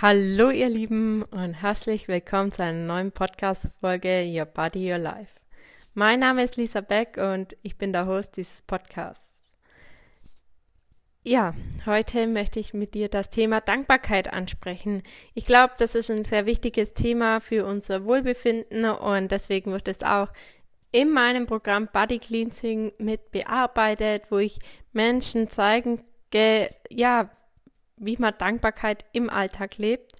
Hallo 0.00 0.50
ihr 0.50 0.68
Lieben 0.68 1.24
und 1.24 1.54
herzlich 1.54 2.06
willkommen 2.06 2.52
zu 2.52 2.62
einer 2.62 2.86
neuen 2.86 3.10
Podcast-Folge 3.10 4.24
Your 4.32 4.44
Body, 4.44 4.92
Your 4.92 4.98
Life. 4.98 5.40
Mein 5.92 6.20
Name 6.20 6.44
ist 6.44 6.56
Lisa 6.56 6.82
Beck 6.82 7.16
und 7.16 7.56
ich 7.62 7.78
bin 7.78 7.92
der 7.92 8.06
Host 8.06 8.36
dieses 8.36 8.62
Podcasts. 8.62 9.26
Ja, 11.24 11.52
heute 11.84 12.28
möchte 12.28 12.60
ich 12.60 12.74
mit 12.74 12.94
dir 12.94 13.08
das 13.08 13.28
Thema 13.30 13.60
Dankbarkeit 13.60 14.32
ansprechen. 14.32 15.02
Ich 15.34 15.46
glaube, 15.46 15.74
das 15.78 15.96
ist 15.96 16.12
ein 16.12 16.22
sehr 16.22 16.46
wichtiges 16.46 16.94
Thema 16.94 17.40
für 17.40 17.66
unser 17.66 18.04
Wohlbefinden 18.04 18.84
und 18.84 19.32
deswegen 19.32 19.72
wird 19.72 19.88
es 19.88 20.04
auch 20.04 20.28
in 20.92 21.10
meinem 21.10 21.46
Programm 21.46 21.88
Body 21.92 22.20
Cleansing 22.20 22.92
mit 22.98 23.32
bearbeitet, 23.32 24.30
wo 24.30 24.38
ich 24.38 24.60
Menschen 24.92 25.48
zeigen, 25.48 26.04
ja, 26.88 27.30
wie 27.98 28.16
man 28.16 28.34
Dankbarkeit 28.38 29.04
im 29.12 29.30
Alltag 29.30 29.78
lebt. 29.78 30.12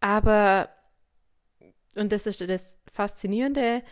Aber, 0.00 0.68
und 1.96 2.12
das 2.12 2.26
ist 2.26 2.40
das 2.48 2.78
Faszinierende, 2.90 3.82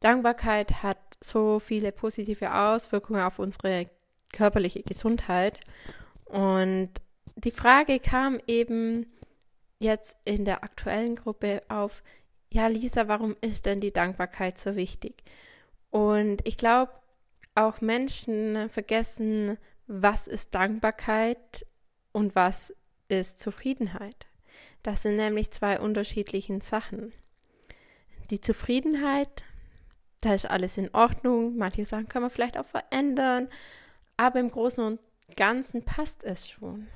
Dankbarkeit 0.00 0.82
hat 0.82 0.98
so 1.20 1.58
viele 1.58 1.92
positive 1.92 2.54
Auswirkungen 2.54 3.22
auf 3.22 3.38
unsere 3.38 3.86
körperliche 4.32 4.82
Gesundheit. 4.82 5.60
Und 6.24 6.90
die 7.36 7.50
Frage 7.50 8.00
kam 8.00 8.40
eben 8.46 9.06
jetzt 9.78 10.16
in 10.24 10.44
der 10.44 10.62
aktuellen 10.64 11.16
Gruppe 11.16 11.62
auf, 11.68 12.02
ja, 12.52 12.66
Lisa, 12.66 13.08
warum 13.08 13.36
ist 13.40 13.66
denn 13.66 13.80
die 13.80 13.92
Dankbarkeit 13.92 14.58
so 14.58 14.74
wichtig? 14.76 15.22
Und 15.90 16.46
ich 16.46 16.56
glaube, 16.56 16.92
auch 17.54 17.80
Menschen 17.80 18.68
vergessen, 18.70 19.58
was 19.86 20.28
ist 20.28 20.54
Dankbarkeit 20.54 21.66
und 22.12 22.34
was 22.34 22.74
ist 23.08 23.38
Zufriedenheit. 23.38 24.26
Das 24.82 25.02
sind 25.02 25.16
nämlich 25.16 25.50
zwei 25.50 25.78
unterschiedliche 25.80 26.58
Sachen. 26.60 27.12
Die 28.30 28.40
Zufriedenheit, 28.40 29.44
da 30.20 30.34
ist 30.34 30.46
alles 30.46 30.78
in 30.78 30.94
Ordnung, 30.94 31.56
manche 31.56 31.84
Sachen 31.84 32.08
kann 32.08 32.22
man 32.22 32.30
vielleicht 32.30 32.56
auch 32.56 32.66
verändern, 32.66 33.48
aber 34.16 34.40
im 34.40 34.50
Großen 34.50 34.84
und 34.84 35.00
Ganzen 35.36 35.84
passt 35.84 36.24
es 36.24 36.48
schon. 36.48 36.88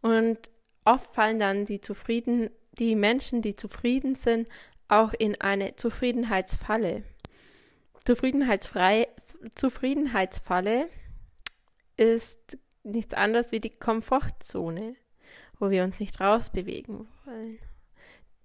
Und 0.00 0.50
oft 0.84 1.12
fallen 1.12 1.38
dann 1.38 1.64
die 1.66 1.80
zufrieden, 1.80 2.50
die 2.72 2.96
Menschen, 2.96 3.42
die 3.42 3.56
zufrieden 3.56 4.14
sind, 4.14 4.48
auch 4.88 5.12
in 5.12 5.40
eine 5.40 5.76
Zufriedenheitsfalle. 5.76 7.02
Zufriedenheitsfrei, 8.04 9.08
Zufriedenheitsfalle 9.54 10.88
ist 11.96 12.58
nichts 12.82 13.14
anderes 13.14 13.52
wie 13.52 13.60
die 13.60 13.70
Komfortzone, 13.70 14.96
wo 15.58 15.70
wir 15.70 15.84
uns 15.84 16.00
nicht 16.00 16.20
rausbewegen 16.20 17.06
wollen, 17.24 17.58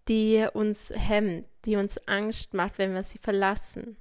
die 0.07 0.45
uns 0.53 0.93
hemmt, 0.95 1.45
die 1.65 1.75
uns 1.77 1.97
Angst 2.07 2.53
macht, 2.53 2.77
wenn 2.77 2.93
wir 2.93 3.03
sie 3.03 3.17
verlassen. 3.17 3.97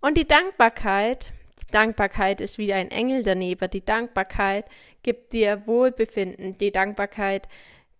Und 0.00 0.16
die 0.16 0.26
Dankbarkeit, 0.26 1.26
die 1.62 1.70
Dankbarkeit 1.70 2.40
ist 2.40 2.58
wie 2.58 2.72
ein 2.72 2.90
Engel 2.90 3.22
daneben, 3.22 3.70
die 3.70 3.84
Dankbarkeit 3.84 4.66
gibt 5.02 5.32
dir 5.32 5.66
Wohlbefinden, 5.66 6.58
die 6.58 6.72
Dankbarkeit 6.72 7.48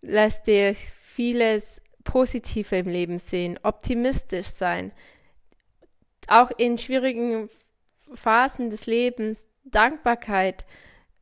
lässt 0.02 0.46
dir 0.46 0.74
vieles 0.74 1.82
Positive 2.04 2.76
im 2.76 2.88
Leben 2.88 3.18
sehen, 3.18 3.58
optimistisch 3.62 4.46
sein, 4.46 4.92
auch 6.28 6.50
in 6.56 6.78
schwierigen 6.78 7.48
Phasen 8.14 8.70
des 8.70 8.86
Lebens 8.86 9.46
Dankbarkeit 9.64 10.64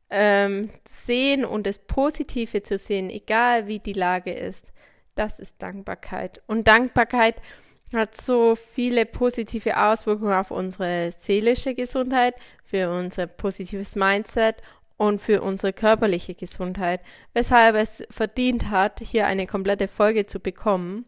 ähm, 0.09 0.69
sehen 0.87 1.45
und 1.45 1.65
das 1.65 1.79
Positive 1.79 2.61
zu 2.63 2.77
sehen, 2.77 3.09
egal 3.09 3.67
wie 3.67 3.79
die 3.79 3.93
Lage 3.93 4.31
ist, 4.33 4.71
das 5.15 5.39
ist 5.39 5.61
Dankbarkeit. 5.61 6.41
Und 6.47 6.67
Dankbarkeit 6.67 7.41
hat 7.93 8.15
so 8.15 8.55
viele 8.55 9.05
positive 9.05 9.77
Auswirkungen 9.77 10.33
auf 10.33 10.51
unsere 10.51 11.11
seelische 11.11 11.73
Gesundheit, 11.73 12.35
für 12.65 12.89
unser 12.89 13.27
positives 13.27 13.95
Mindset 13.95 14.57
und 14.97 15.21
für 15.21 15.41
unsere 15.41 15.71
körperliche 15.71 16.35
Gesundheit, 16.35 17.01
weshalb 17.33 17.75
es 17.75 18.03
verdient 18.09 18.69
hat, 18.69 18.99
hier 18.99 19.27
eine 19.27 19.47
komplette 19.47 19.87
Folge 19.87 20.25
zu 20.25 20.39
bekommen. 20.39 21.05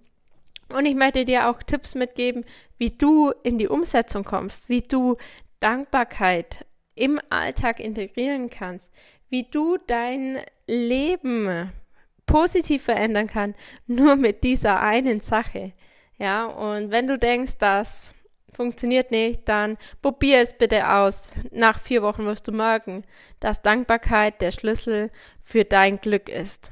Und 0.69 0.85
ich 0.85 0.95
möchte 0.95 1.25
dir 1.25 1.49
auch 1.49 1.63
Tipps 1.63 1.95
mitgeben, 1.95 2.45
wie 2.77 2.91
du 2.91 3.31
in 3.43 3.57
die 3.57 3.67
Umsetzung 3.67 4.23
kommst, 4.23 4.69
wie 4.69 4.81
du 4.81 5.17
Dankbarkeit 5.59 6.65
im 6.97 7.19
Alltag 7.29 7.79
integrieren 7.79 8.49
kannst, 8.49 8.91
wie 9.29 9.43
du 9.43 9.77
dein 9.87 10.39
Leben 10.65 11.71
positiv 12.25 12.83
verändern 12.83 13.27
kannst, 13.27 13.59
nur 13.87 14.15
mit 14.15 14.43
dieser 14.43 14.81
einen 14.81 15.19
Sache. 15.19 15.73
Ja, 16.17 16.45
und 16.45 16.91
wenn 16.91 17.07
du 17.07 17.17
denkst, 17.17 17.57
das 17.59 18.15
funktioniert 18.53 19.11
nicht, 19.11 19.47
dann 19.47 19.77
probier 20.01 20.39
es 20.41 20.57
bitte 20.57 20.89
aus. 20.89 21.31
Nach 21.51 21.79
vier 21.79 22.01
Wochen 22.01 22.25
wirst 22.25 22.47
du 22.47 22.51
merken, 22.51 23.03
dass 23.39 23.61
Dankbarkeit 23.61 24.41
der 24.41 24.51
Schlüssel 24.51 25.11
für 25.41 25.63
dein 25.63 25.97
Glück 26.01 26.27
ist. 26.27 26.71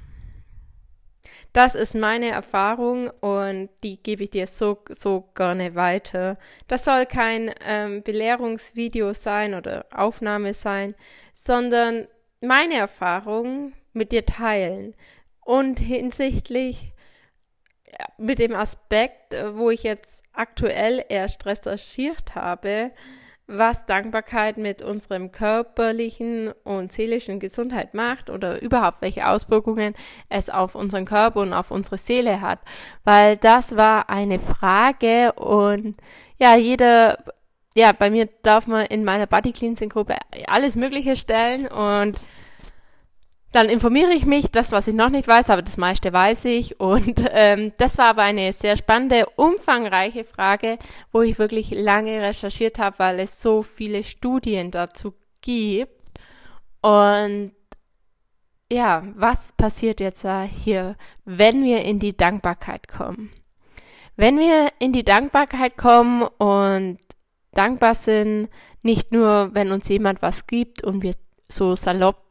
Das 1.53 1.75
ist 1.75 1.96
meine 1.96 2.30
Erfahrung 2.30 3.09
und 3.22 3.34
die 3.84 4.02
gebe 4.02 4.24
ich 4.24 4.32
dir 4.32 4.48
so, 4.48 4.78
so 4.90 5.30
gerne 5.36 5.76
weiter. 5.76 6.38
Das 6.68 6.86
soll 6.86 7.06
kein 7.06 7.54
ähm, 7.66 8.04
Belehrungsvideo 8.04 9.14
sein 9.14 9.54
oder 9.54 9.86
Aufnahme 9.92 10.54
sein, 10.54 10.96
sondern 11.34 12.08
meine 12.42 12.76
Erfahrung 12.76 13.74
mit 13.94 14.12
dir 14.12 14.26
teilen 14.26 14.96
und 15.42 15.80
hinsichtlich 15.80 16.94
mit 18.18 18.40
dem 18.40 18.56
Aspekt, 18.56 19.34
wo 19.54 19.70
ich 19.70 19.84
jetzt 19.84 20.24
aktuell 20.34 21.06
erst 21.08 21.46
recherchiert 21.46 22.36
habe, 22.36 22.92
was 23.48 23.86
Dankbarkeit 23.86 24.58
mit 24.58 24.82
unserem 24.82 25.32
körperlichen 25.32 26.52
und 26.64 26.92
seelischen 26.92 27.40
Gesundheit 27.40 27.94
macht 27.94 28.30
oder 28.30 28.62
überhaupt 28.62 29.02
welche 29.02 29.28
Auswirkungen 29.28 29.94
es 30.30 30.50
auf 30.50 30.74
unseren 30.74 31.06
Körper 31.06 31.42
und 31.42 31.54
auf 31.54 31.70
unsere 31.70 31.98
Seele 31.98 32.42
hat. 32.42 32.60
Weil 33.04 33.38
das 33.38 33.76
war 33.76 34.10
eine 34.10 34.40
Frage 34.40 35.34
und 35.34 35.96
ja, 36.38 36.56
jeder, 36.56 37.24
ja, 37.76 37.92
bei 37.92 38.10
mir 38.10 38.28
darf 38.42 38.68
man 38.68 38.86
in 38.88 39.04
meiner 39.04 39.28
Body 39.28 39.52
Cleansing 39.52 39.90
Gruppe 39.90 40.16
alles 40.48 40.76
Mögliche 40.76 41.16
stellen 41.16 41.68
und 41.68 42.20
dann 43.56 43.70
informiere 43.70 44.12
ich 44.12 44.26
mich, 44.26 44.52
das, 44.52 44.74
was 44.74 44.88
ich 44.88 44.94
noch 44.94 45.10
nicht 45.10 45.30
weiß, 45.30 45.50
aber 45.50 45.62
das 45.62 45.78
meiste 45.78 46.12
weiß 46.12 46.44
ich. 46.46 46.78
Und 46.82 47.24
ähm, 47.32 47.72
das 47.78 47.98
war 47.98 48.08
aber 48.08 48.24
eine 48.24 48.52
sehr 48.52 48.76
spannende, 48.76 49.28
umfangreiche 49.38 50.26
Frage, 50.26 50.78
wo 51.14 51.22
ich 51.22 51.40
wirklich 51.40 51.72
lange 51.72 52.20
recherchiert 52.20 52.80
habe, 52.80 53.00
weil 53.00 53.20
es 53.22 53.42
so 53.42 53.64
viele 53.64 54.04
Studien 54.04 54.72
dazu 54.72 55.14
gibt. 55.40 55.94
Und 56.82 57.54
ja, 58.70 59.04
was 59.16 59.54
passiert 59.54 60.02
jetzt 60.02 60.28
hier, 60.50 60.98
wenn 61.24 61.64
wir 61.64 61.82
in 61.84 62.00
die 62.00 62.18
Dankbarkeit 62.18 62.90
kommen? 62.90 63.32
Wenn 64.18 64.38
wir 64.38 64.70
in 64.80 64.92
die 64.92 65.06
Dankbarkeit 65.06 65.78
kommen 65.78 66.24
und 66.24 67.00
dankbar 67.52 67.96
sind, 67.96 68.50
nicht 68.82 69.14
nur, 69.14 69.52
wenn 69.54 69.72
uns 69.72 69.88
jemand 69.88 70.22
was 70.22 70.46
gibt 70.46 70.84
und 70.84 71.04
wir 71.04 71.14
so 71.50 71.76
salopp 71.76 72.25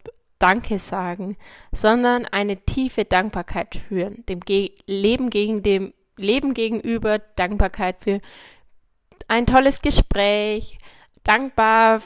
Danke 0.45 0.79
sagen, 0.79 1.39
sondern 1.73 2.27
eine 2.27 2.59
tiefe 2.67 3.07
Dankbarkeit 3.07 3.77
spüren, 3.77 4.27
dem 4.29 4.41
Ge 4.41 4.73
Leben 4.87 5.31
gegen 5.31 5.63
dem 5.63 5.95
Leben 6.19 6.53
gegenüber, 6.53 7.19
Dankbarkeit 7.19 7.97
für 8.01 8.21
ein 9.27 9.47
tolles 9.47 9.81
Gespräch, 9.81 10.77
dankbar 11.23 12.03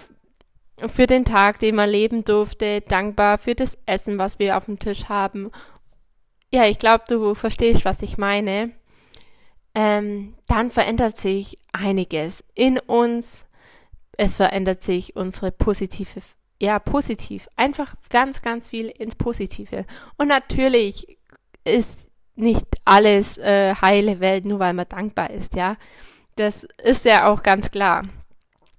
für 0.86 1.08
den 1.08 1.24
Tag, 1.24 1.58
den 1.58 1.74
man 1.74 1.90
leben 1.90 2.22
durfte, 2.22 2.80
dankbar 2.82 3.38
für 3.38 3.56
das 3.56 3.76
Essen, 3.86 4.18
was 4.18 4.38
wir 4.38 4.56
auf 4.56 4.66
dem 4.66 4.78
Tisch 4.78 5.08
haben. 5.08 5.50
Ja, 6.52 6.64
ich 6.64 6.78
glaube, 6.78 7.06
du 7.08 7.34
verstehst, 7.34 7.84
was 7.84 8.02
ich 8.02 8.18
meine. 8.18 8.70
Ähm, 9.74 10.36
dann 10.46 10.70
verändert 10.70 11.16
sich 11.16 11.58
einiges 11.72 12.44
in 12.54 12.78
uns. 12.78 13.46
Es 14.16 14.36
verändert 14.36 14.84
sich 14.84 15.16
unsere 15.16 15.50
positive 15.50 16.20
ja, 16.60 16.78
positiv. 16.78 17.48
Einfach 17.56 17.94
ganz, 18.10 18.42
ganz 18.42 18.68
viel 18.68 18.88
ins 18.88 19.16
Positive. 19.16 19.84
Und 20.16 20.28
natürlich 20.28 21.18
ist 21.64 22.08
nicht 22.34 22.66
alles 22.84 23.38
äh, 23.38 23.74
heile 23.74 24.20
Welt, 24.20 24.44
nur 24.44 24.58
weil 24.58 24.74
man 24.74 24.88
dankbar 24.88 25.30
ist, 25.30 25.54
ja. 25.54 25.76
Das 26.36 26.64
ist 26.84 27.04
ja 27.04 27.26
auch 27.26 27.42
ganz 27.42 27.70
klar. 27.70 28.04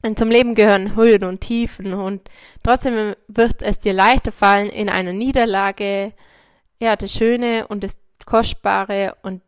Und 0.01 0.17
zum 0.17 0.31
Leben 0.31 0.55
gehören 0.55 0.95
Höhen 0.95 1.25
und 1.25 1.41
Tiefen 1.41 1.93
und 1.93 2.29
trotzdem 2.63 3.15
wird 3.27 3.61
es 3.61 3.79
dir 3.79 3.91
leichter 3.91 4.31
fallen, 4.31 4.69
in 4.69 4.89
einer 4.89 5.11
Niederlage, 5.11 6.13
ja, 6.79 6.95
das 6.95 7.11
Schöne 7.11 7.67
und 7.67 7.83
das 7.83 7.97
Kostbare 8.25 9.17
und 9.23 9.41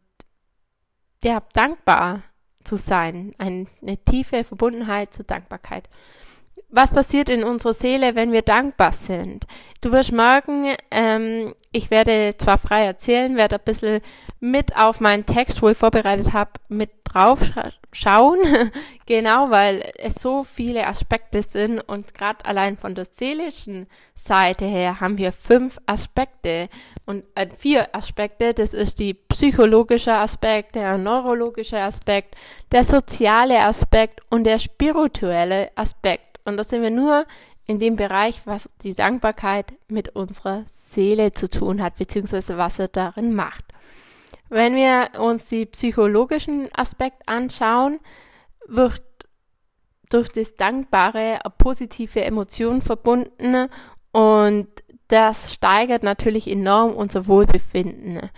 ja, 1.24 1.42
dankbar 1.54 2.24
zu 2.66 2.75
sein. 2.75 3.34
Eine 3.38 3.68
tiefe 4.06 4.44
Verbundenheit 4.44 5.13
zur 5.13 5.24
Dankbarkeit 5.24 5.88
was 6.71 6.94
passiert 6.94 7.29
in 7.29 7.44
unserer 7.44 7.73
Seele, 7.73 8.15
wenn 8.15 8.31
wir 8.31 8.41
dankbar 8.41 8.94
sind? 8.94 9.45
Du 9.81 9.91
wirst 9.91 10.12
merken, 10.12 10.75
ähm, 10.91 11.53
ich 11.71 11.89
werde 11.89 12.35
zwar 12.38 12.57
frei 12.57 12.85
erzählen, 12.85 13.35
werde 13.35 13.56
ein 13.56 13.65
bisschen 13.65 14.01
mit 14.39 14.77
auf 14.77 15.00
meinen 15.00 15.25
Text, 15.25 15.62
wo 15.62 15.69
ich 15.69 15.77
vorbereitet 15.77 16.33
habe, 16.33 16.51
mit 16.69 16.91
drauf 17.03 17.44
scha 17.44 17.71
schauen. 17.91 18.39
genau, 19.06 19.50
weil 19.50 19.91
es 19.97 20.15
so 20.15 20.44
viele 20.44 20.88
Aspekte 20.88 21.44
sind 21.44 21.79
und 21.81 22.13
gerade 22.13 22.45
allein 22.45 22.77
von 22.77 22.95
der 22.95 23.06
seelischen 23.06 23.88
Seite 24.15 24.65
her 24.65 25.01
haben 25.01 25.17
wir 25.17 25.33
fünf 25.33 25.77
Aspekte 25.88 26.69
und 27.06 27.25
äh, 27.35 27.47
vier 27.56 27.94
Aspekte. 27.94 28.53
Das 28.53 28.74
ist 28.74 29.00
die 29.00 29.13
psychologische 29.13 30.13
Aspekt, 30.13 30.75
der 30.75 30.97
neurologische 30.97 31.79
Aspekt, 31.79 32.35
der 32.71 32.83
soziale 32.83 33.65
Aspekt 33.65 34.21
und 34.29 34.45
der 34.45 34.59
spirituelle 34.59 35.71
Aspekt. 35.75 36.31
Und 36.45 36.57
da 36.57 36.63
sind 36.63 36.81
wir 36.81 36.89
nur 36.89 37.25
in 37.65 37.79
dem 37.79 37.95
Bereich, 37.95 38.41
was 38.45 38.69
die 38.83 38.93
Dankbarkeit 38.93 39.73
mit 39.88 40.09
unserer 40.15 40.65
Seele 40.73 41.31
zu 41.33 41.49
tun 41.49 41.81
hat, 41.81 41.97
beziehungsweise 41.97 42.57
was 42.57 42.79
er 42.79 42.88
darin 42.88 43.33
macht. 43.33 43.65
Wenn 44.49 44.75
wir 44.75 45.19
uns 45.19 45.45
die 45.45 45.65
psychologischen 45.65 46.67
Aspekt 46.73 47.27
anschauen, 47.27 47.99
wird 48.67 49.01
durch 50.09 50.29
das 50.29 50.57
Dankbare 50.57 51.39
eine 51.43 51.53
positive 51.57 52.23
Emotion 52.23 52.81
verbunden 52.81 53.69
und 54.11 54.67
das 55.07 55.53
steigert 55.53 56.03
natürlich 56.03 56.49
enorm 56.49 56.93
unser 56.93 57.27
Wohlbefinden. 57.27 58.29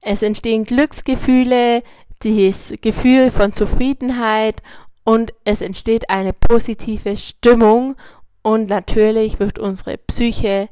Es 0.00 0.22
entstehen 0.22 0.64
Glücksgefühle, 0.64 1.82
das 2.20 2.72
Gefühl 2.80 3.30
von 3.30 3.52
Zufriedenheit 3.52 4.62
und 5.06 5.32
es 5.44 5.60
entsteht 5.60 6.10
eine 6.10 6.32
positive 6.32 7.16
Stimmung 7.16 7.94
und 8.42 8.68
natürlich 8.68 9.38
wird 9.38 9.58
unsere 9.58 9.98
Psyche 9.98 10.68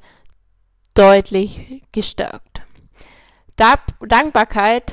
deutlich 0.95 1.83
gestärkt. 1.93 2.63
Dankbarkeit 3.57 4.93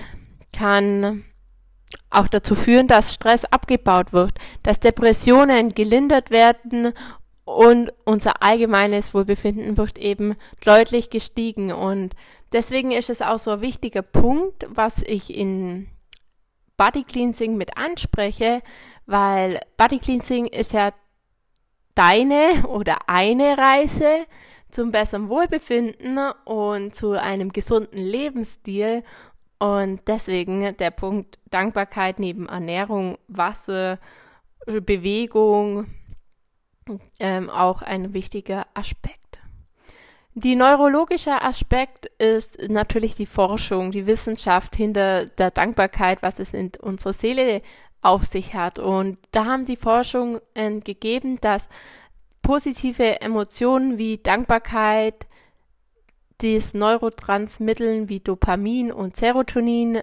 kann 0.54 1.26
auch 2.12 2.28
dazu 2.28 2.54
führen, 2.54 2.88
dass 2.88 3.16
Stress 3.16 3.44
abgebaut 3.46 4.14
wird, 4.14 4.34
dass 4.62 4.80
Depressionen 4.80 5.70
gelindert 5.70 6.30
werden 6.30 6.94
und 7.44 7.92
unser 8.06 8.44
allgemeines 8.44 9.12
Wohlbefinden 9.16 9.76
wird 9.76 9.98
eben 9.98 10.36
deutlich 10.64 11.10
gestiegen. 11.10 11.72
Und 11.72 12.14
deswegen 12.54 12.92
ist 12.92 13.10
es 13.10 13.24
auch 13.24 13.40
so 13.40 13.52
ein 13.52 13.62
wichtiger 13.62 14.04
Punkt, 14.04 14.68
was 14.70 15.02
ich 15.02 15.36
in 15.36 15.88
Body 16.78 17.04
Cleansing 17.04 17.58
mit 17.58 17.78
anspreche, 17.78 18.62
weil 19.12 19.60
Body 19.76 20.00
Cleansing 20.00 20.48
ist 20.48 20.74
ja 20.74 20.94
deine 21.96 22.66
oder 22.68 23.10
eine 23.10 23.58
Reise 23.58 24.26
zum 24.72 24.92
besseren 24.92 25.28
Wohlbefinden 25.28 26.18
und 26.46 26.96
zu 26.96 27.12
einem 27.12 27.52
gesunden 27.52 28.00
Lebensstil. 28.00 29.04
Und 29.60 30.02
deswegen 30.08 30.76
der 30.78 30.92
Punkt 30.92 31.38
Dankbarkeit 31.50 32.20
neben 32.20 32.48
Ernährung, 32.48 33.18
Wasser, 33.28 34.00
Bewegung 34.66 35.88
ähm, 37.20 37.50
auch 37.50 37.82
ein 37.82 38.14
wichtiger 38.14 38.66
Aspekt. 38.74 39.40
Die 40.34 40.56
neurologische 40.56 41.42
Aspekt 41.42 42.06
ist 42.18 42.70
natürlich 42.70 43.16
die 43.16 43.26
Forschung, 43.26 43.92
die 43.92 44.08
Wissenschaft 44.08 44.78
hinter 44.78 45.26
der 45.26 45.52
Dankbarkeit, 45.52 46.24
was 46.24 46.40
es 46.40 46.54
in 46.54 46.72
unserer 46.80 47.12
Seele 47.12 47.62
auf 48.02 48.26
sich 48.26 48.54
hat. 48.54 48.80
Und 48.80 49.20
da 49.32 49.46
haben 49.46 49.66
die 49.66 49.76
Forschungen 49.76 50.40
gegeben, 50.84 51.40
dass 51.42 51.70
positive 52.42 53.22
Emotionen 53.22 53.98
wie 53.98 54.18
Dankbarkeit, 54.18 55.28
das 56.40 56.74
Neurotransmitteln 56.74 58.10
wie 58.10 58.20
Dopamin 58.20 58.92
und 58.92 59.16
Serotonin 59.16 60.00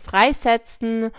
freisetzen 0.00 1.10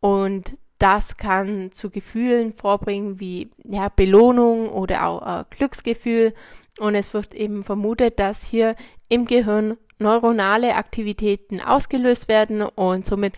und 0.00 0.58
das 0.78 1.16
kann 1.16 1.72
zu 1.72 1.90
Gefühlen 1.90 2.52
vorbringen 2.52 3.18
wie 3.18 3.50
ja, 3.64 3.88
Belohnung 3.88 4.68
oder 4.70 5.06
auch 5.06 5.40
äh, 5.40 5.44
Glücksgefühl. 5.50 6.34
Und 6.78 6.94
es 6.94 7.12
wird 7.12 7.34
eben 7.34 7.64
vermutet, 7.64 8.20
dass 8.20 8.44
hier 8.44 8.76
im 9.08 9.24
Gehirn 9.24 9.76
neuronale 9.98 10.76
Aktivitäten 10.76 11.60
ausgelöst 11.60 12.28
werden 12.28 12.62
und 12.62 13.06
somit 13.06 13.34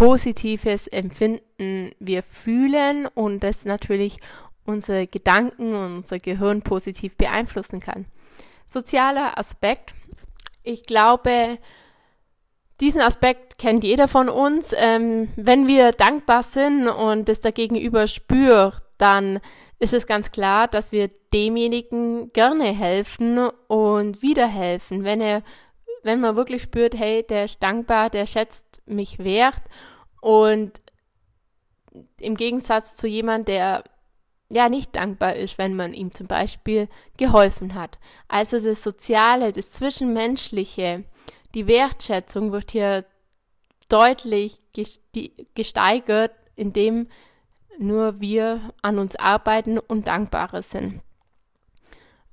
positives 0.00 0.86
Empfinden 0.86 1.92
wir 1.98 2.22
fühlen 2.22 3.06
und 3.06 3.44
das 3.44 3.66
natürlich 3.66 4.16
unsere 4.64 5.06
Gedanken 5.06 5.74
und 5.74 5.96
unser 5.98 6.18
Gehirn 6.18 6.62
positiv 6.62 7.16
beeinflussen 7.18 7.80
kann. 7.80 8.06
Sozialer 8.64 9.36
Aspekt. 9.36 9.94
Ich 10.62 10.86
glaube, 10.86 11.58
diesen 12.80 13.02
Aspekt 13.02 13.58
kennt 13.58 13.84
jeder 13.84 14.08
von 14.08 14.30
uns. 14.30 14.72
Ähm, 14.74 15.28
wenn 15.36 15.66
wir 15.66 15.90
dankbar 15.90 16.44
sind 16.44 16.88
und 16.88 17.28
es 17.28 17.40
dagegenüber 17.40 18.06
spürt, 18.06 18.78
dann 18.96 19.38
ist 19.80 19.92
es 19.92 20.06
ganz 20.06 20.32
klar, 20.32 20.66
dass 20.66 20.92
wir 20.92 21.10
demjenigen 21.34 22.32
gerne 22.32 22.72
helfen 22.72 23.50
und 23.68 24.22
wieder 24.22 24.46
helfen. 24.46 25.04
Wenn 25.04 25.20
er 25.20 25.42
wenn 26.02 26.20
man 26.20 26.36
wirklich 26.36 26.62
spürt, 26.62 26.96
hey, 26.96 27.22
der 27.22 27.44
ist 27.44 27.62
dankbar, 27.62 28.10
der 28.10 28.26
schätzt 28.26 28.82
mich 28.86 29.18
wert 29.18 29.62
und 30.20 30.80
im 32.20 32.36
Gegensatz 32.36 32.94
zu 32.94 33.06
jemand, 33.06 33.48
der 33.48 33.84
ja 34.50 34.68
nicht 34.68 34.96
dankbar 34.96 35.36
ist, 35.36 35.58
wenn 35.58 35.74
man 35.74 35.94
ihm 35.94 36.12
zum 36.12 36.26
Beispiel 36.26 36.88
geholfen 37.16 37.74
hat. 37.74 37.98
Also 38.28 38.58
das 38.58 38.82
Soziale, 38.82 39.52
das 39.52 39.70
Zwischenmenschliche, 39.70 41.04
die 41.54 41.66
Wertschätzung 41.66 42.52
wird 42.52 42.72
hier 42.72 43.04
deutlich 43.88 44.60
gesteigert, 45.54 46.32
indem 46.56 47.08
nur 47.78 48.20
wir 48.20 48.72
an 48.82 48.98
uns 48.98 49.16
arbeiten 49.16 49.78
und 49.78 50.06
dankbarer 50.06 50.62
sind. 50.62 51.02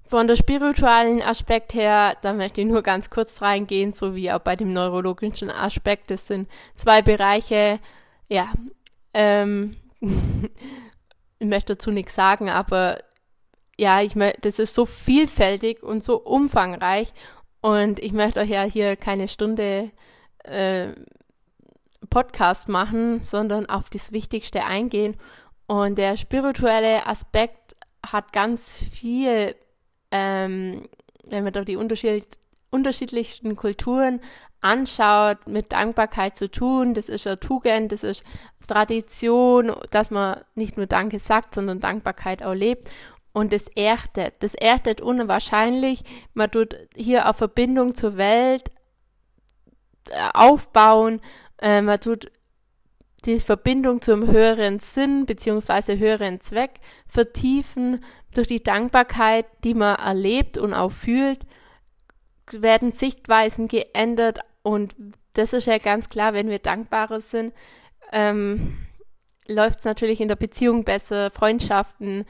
Von 0.07 0.27
der 0.27 0.37
spirituellen 0.37 1.21
Aspekt 1.21 1.73
her, 1.73 2.15
da 2.21 2.31
möchte 2.31 2.61
ich 2.61 2.67
nur 2.67 2.81
ganz 2.81 3.09
kurz 3.09 3.41
reingehen, 3.41 3.91
so 3.91 4.15
wie 4.15 4.31
auch 4.31 4.39
bei 4.39 4.55
dem 4.55 4.71
neurologischen 4.71 5.51
Aspekt. 5.51 6.11
Das 6.11 6.27
sind 6.27 6.49
zwei 6.75 7.01
Bereiche, 7.01 7.79
ja, 8.29 8.53
ähm, 9.13 9.75
ich 9.99 11.47
möchte 11.47 11.75
dazu 11.75 11.91
nichts 11.91 12.15
sagen, 12.15 12.49
aber 12.49 12.99
ja, 13.77 14.01
ich 14.01 14.13
das 14.41 14.59
ist 14.59 14.75
so 14.75 14.85
vielfältig 14.85 15.83
und 15.83 16.03
so 16.03 16.17
umfangreich 16.17 17.13
und 17.61 17.99
ich 17.99 18.13
möchte 18.13 18.39
euch 18.39 18.49
ja 18.49 18.63
hier 18.63 18.95
keine 18.95 19.27
Stunde 19.27 19.91
äh, 20.45 20.93
Podcast 22.09 22.69
machen, 22.69 23.23
sondern 23.23 23.67
auf 23.67 23.89
das 23.89 24.13
Wichtigste 24.13 24.63
eingehen. 24.63 25.17
Und 25.67 25.97
der 25.97 26.15
spirituelle 26.15 27.05
Aspekt 27.07 27.75
hat 28.05 28.31
ganz 28.31 28.77
viel 28.77 29.55
ähm, 30.11 30.83
wenn 31.29 31.43
man 31.43 31.53
doch 31.53 31.65
die 31.65 31.75
unterschied 31.75 32.25
unterschiedlichsten 32.69 33.55
Kulturen 33.55 34.19
anschaut, 34.61 35.47
mit 35.47 35.71
Dankbarkeit 35.71 36.35
zu 36.35 36.49
tun. 36.49 36.93
Das 36.93 37.09
ist 37.09 37.27
eine 37.27 37.39
Tugend, 37.39 37.91
das 37.91 38.03
ist 38.03 38.23
Tradition, 38.67 39.73
dass 39.91 40.11
man 40.11 40.41
nicht 40.55 40.77
nur 40.77 40.87
Danke 40.87 41.19
sagt, 41.19 41.55
sondern 41.55 41.79
Dankbarkeit 41.79 42.43
auch 42.43 42.53
lebt. 42.53 42.89
Und 43.31 43.53
das 43.53 43.67
erdet, 43.67 44.35
das 44.39 44.55
erdet 44.55 44.99
unwahrscheinlich. 44.99 46.03
Man 46.33 46.51
tut 46.51 46.75
hier 46.95 47.25
eine 47.25 47.33
Verbindung 47.33 47.95
zur 47.95 48.17
Welt 48.17 48.63
äh, 50.09 50.29
aufbauen. 50.33 51.21
Äh, 51.61 51.81
man 51.81 51.99
tut 51.99 52.31
die 53.25 53.39
Verbindung 53.39 54.01
zum 54.01 54.27
höheren 54.27 54.79
Sinn 54.79 55.25
beziehungsweise 55.25 55.97
höheren 55.97 56.41
Zweck 56.41 56.79
vertiefen. 57.07 58.03
Durch 58.37 58.47
die 58.47 58.61
Dankbarkeit, 58.61 59.47
die 59.63 59.73
man 59.73 59.95
erlebt 59.95 60.59
und 60.59 60.75
auch 60.75 60.91
fühlt, 60.91 61.39
werden 62.51 62.91
Sichtweisen 62.91 63.67
geändert 63.67 64.41
und 64.61 64.95
das 65.33 65.53
ist 65.53 65.65
ja 65.65 65.79
ganz 65.79 66.07
klar, 66.07 66.33
wenn 66.33 66.47
wir 66.47 66.59
dankbarer 66.59 67.19
sind, 67.19 67.51
ähm, 68.11 68.77
läuft 69.47 69.79
es 69.79 69.85
natürlich 69.85 70.21
in 70.21 70.27
der 70.27 70.35
Beziehung 70.35 70.83
besser, 70.83 71.31
Freundschaften, 71.31 72.25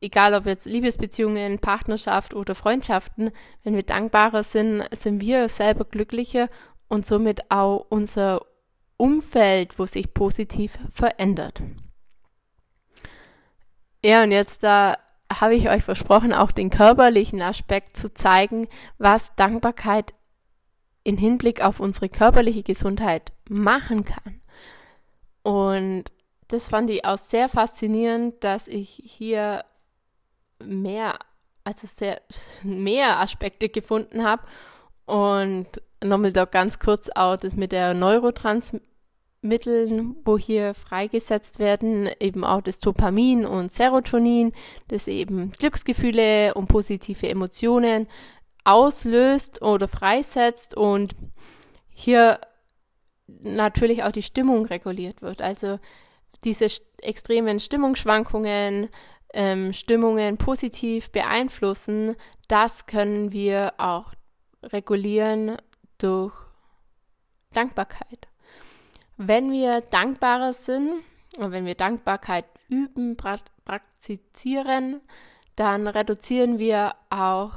egal 0.00 0.32
ob 0.34 0.46
jetzt 0.46 0.66
Liebesbeziehungen, 0.66 1.58
Partnerschaft 1.58 2.34
oder 2.34 2.54
Freundschaften, 2.54 3.32
wenn 3.64 3.74
wir 3.74 3.82
dankbarer 3.82 4.44
sind, 4.44 4.84
sind 4.92 5.20
wir 5.20 5.48
selber 5.48 5.86
glücklicher 5.86 6.50
und 6.86 7.04
somit 7.04 7.50
auch 7.50 7.84
unser 7.88 8.42
Umfeld, 8.96 9.76
wo 9.76 9.86
sich 9.86 10.14
positiv 10.14 10.78
verändert. 10.92 11.64
Ja, 14.04 14.22
und 14.22 14.30
jetzt 14.30 14.62
da 14.62 14.98
habe 15.40 15.54
ich 15.54 15.68
euch 15.68 15.82
versprochen, 15.82 16.32
auch 16.32 16.50
den 16.50 16.70
körperlichen 16.70 17.42
Aspekt 17.42 17.96
zu 17.96 18.12
zeigen, 18.12 18.68
was 18.98 19.34
Dankbarkeit 19.36 20.14
in 21.04 21.16
Hinblick 21.16 21.62
auf 21.62 21.80
unsere 21.80 22.08
körperliche 22.08 22.62
Gesundheit 22.62 23.32
machen 23.48 24.04
kann. 24.04 24.40
Und 25.42 26.04
das 26.48 26.68
fand 26.68 26.90
ich 26.90 27.04
auch 27.04 27.18
sehr 27.18 27.48
faszinierend, 27.48 28.44
dass 28.44 28.68
ich 28.68 29.02
hier 29.04 29.64
mehr 30.64 31.18
also 31.64 31.86
sehr 31.86 32.20
mehr 32.62 33.20
Aspekte 33.20 33.68
gefunden 33.68 34.24
habe. 34.24 34.42
Und 35.06 35.66
nochmal 36.02 36.32
da 36.32 36.44
ganz 36.44 36.78
kurz 36.78 37.10
auch 37.14 37.36
das 37.36 37.56
mit 37.56 37.72
der 37.72 37.94
Neurotransmitteln, 39.42 40.16
wo 40.24 40.38
hier 40.38 40.74
freigesetzt 40.74 41.58
werden, 41.58 42.08
eben 42.20 42.44
auch 42.44 42.60
das 42.60 42.78
Dopamin 42.78 43.44
und 43.44 43.72
Serotonin, 43.72 44.52
das 44.88 45.08
eben 45.08 45.50
Glücksgefühle 45.50 46.54
und 46.54 46.68
positive 46.68 47.28
Emotionen 47.28 48.08
auslöst 48.64 49.60
oder 49.62 49.88
freisetzt 49.88 50.76
und 50.76 51.14
hier 51.90 52.40
natürlich 53.26 54.04
auch 54.04 54.12
die 54.12 54.22
Stimmung 54.22 54.66
reguliert 54.66 55.22
wird. 55.22 55.42
Also 55.42 55.78
diese 56.44 56.66
extremen 57.02 57.60
Stimmungsschwankungen, 57.60 58.88
ähm, 59.34 59.72
Stimmungen 59.72 60.36
positiv 60.36 61.10
beeinflussen, 61.10 62.16
das 62.48 62.86
können 62.86 63.32
wir 63.32 63.74
auch 63.78 64.12
regulieren 64.62 65.56
durch 65.98 66.34
Dankbarkeit. 67.52 68.31
Wenn 69.24 69.52
wir 69.52 69.82
dankbarer 69.82 70.52
sind 70.52 70.94
und 71.38 71.52
wenn 71.52 71.64
wir 71.64 71.76
Dankbarkeit 71.76 72.44
üben, 72.68 73.16
praktizieren, 73.16 75.00
dann 75.54 75.86
reduzieren 75.86 76.58
wir 76.58 76.94
auch 77.08 77.52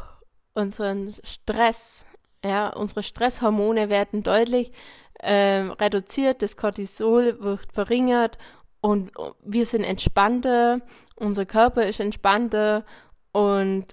unseren 0.54 1.12
Stress. 1.24 2.06
Ja, 2.44 2.70
unsere 2.70 3.02
Stresshormone 3.02 3.90
werden 3.90 4.22
deutlich 4.22 4.72
äh, 5.16 5.62
reduziert, 5.80 6.44
das 6.44 6.56
Cortisol 6.56 7.40
wird 7.42 7.72
verringert 7.74 8.38
und 8.82 9.12
wir 9.44 9.66
sind 9.66 9.84
entspannter, 9.84 10.82
unser 11.16 11.48
Körper 11.48 11.88
ist 11.88 12.00
entspannter 12.00 12.86
und 13.32 13.88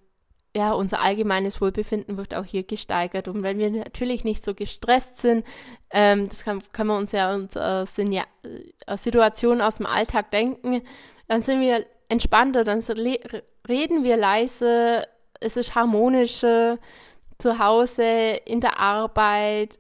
ja, 0.54 0.72
unser 0.72 1.00
allgemeines 1.00 1.60
Wohlbefinden 1.60 2.16
wird 2.18 2.34
auch 2.34 2.44
hier 2.44 2.64
gesteigert. 2.64 3.26
Und 3.28 3.42
wenn 3.42 3.58
wir 3.58 3.70
natürlich 3.70 4.22
nicht 4.24 4.44
so 4.44 4.54
gestresst 4.54 5.18
sind, 5.18 5.44
ähm, 5.90 6.28
das 6.28 6.44
kann, 6.44 6.62
können 6.72 6.90
wir 6.90 6.98
uns 6.98 7.12
ja 7.12 7.34
uns 7.34 7.56
äh, 7.56 7.86
sind 7.86 8.12
ja 8.12 8.24
äh, 8.86 8.96
Situationen 8.96 9.62
aus 9.62 9.76
dem 9.76 9.86
Alltag 9.86 10.30
denken, 10.30 10.82
dann 11.26 11.40
sind 11.40 11.60
wir 11.60 11.86
entspannter, 12.08 12.64
dann 12.64 12.80
reden 13.66 14.04
wir 14.04 14.16
leise, 14.18 15.06
es 15.40 15.56
ist 15.56 15.74
harmonischer 15.74 16.78
zu 17.38 17.58
Hause, 17.58 18.04
in 18.44 18.60
der 18.60 18.78
Arbeit, 18.78 19.78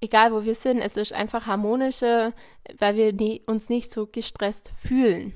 egal 0.00 0.32
wo 0.32 0.44
wir 0.44 0.54
sind, 0.54 0.80
es 0.80 0.98
ist 0.98 1.14
einfach 1.14 1.46
harmonischer, 1.46 2.34
weil 2.78 2.96
wir 2.96 3.12
nie, 3.14 3.42
uns 3.46 3.70
nicht 3.70 3.90
so 3.90 4.06
gestresst 4.06 4.72
fühlen. 4.76 5.32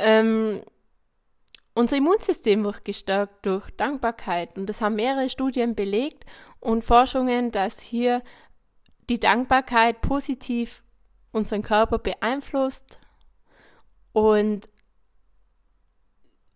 Ähm, 0.00 0.62
unser 1.74 1.96
Immunsystem 1.96 2.64
wird 2.64 2.84
gestärkt 2.84 3.46
durch 3.46 3.70
Dankbarkeit 3.76 4.58
und 4.58 4.66
das 4.66 4.80
haben 4.80 4.96
mehrere 4.96 5.28
Studien 5.28 5.74
belegt 5.74 6.24
und 6.60 6.84
Forschungen, 6.84 7.50
dass 7.50 7.80
hier 7.80 8.22
die 9.08 9.18
Dankbarkeit 9.18 10.00
positiv 10.00 10.82
unseren 11.32 11.62
Körper 11.62 11.98
beeinflusst 11.98 13.00
und 14.12 14.68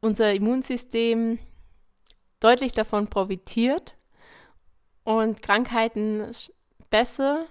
unser 0.01 0.35
Immunsystem 0.35 1.39
deutlich 2.41 2.73
davon 2.73 3.09
profitiert 3.09 3.95
und 5.05 5.43
Krankheiten 5.43 6.31
besser 6.91 7.47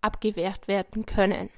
abgewehrt 0.00 0.68
werden 0.68 1.06
können. 1.06 1.50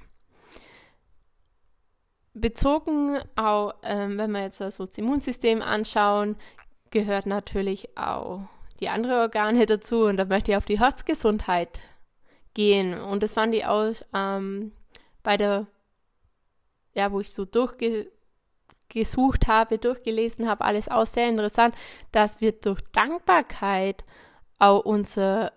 Bezogen 2.34 3.18
auch, 3.36 3.74
ähm, 3.82 4.18
wenn 4.18 4.32
wir 4.32 4.42
jetzt 4.42 4.60
also 4.60 4.84
das 4.84 4.98
Immunsystem 4.98 5.62
anschauen, 5.62 6.36
gehört 6.90 7.26
natürlich 7.26 7.96
auch 7.96 8.40
die 8.80 8.88
anderen 8.88 9.20
Organe 9.20 9.66
dazu 9.66 10.04
und 10.04 10.16
da 10.16 10.24
möchte 10.24 10.50
ich 10.50 10.56
auf 10.56 10.64
die 10.64 10.80
Herzgesundheit 10.80 11.80
gehen. 12.54 13.00
Und 13.00 13.22
das 13.22 13.34
fand 13.34 13.54
ich 13.54 13.66
auch 13.66 13.92
ähm, 14.12 14.72
bei 15.22 15.36
der, 15.36 15.66
ja, 16.94 17.12
wo 17.12 17.20
ich 17.20 17.32
so 17.32 17.44
durchgesucht 17.44 19.46
habe, 19.46 19.78
durchgelesen 19.78 20.48
habe, 20.48 20.64
alles 20.64 20.88
auch 20.88 21.06
sehr 21.06 21.28
interessant, 21.28 21.76
dass 22.10 22.40
wir 22.40 22.52
durch 22.52 22.80
Dankbarkeit 22.92 24.04
auch 24.58 24.84
unsere 24.84 25.52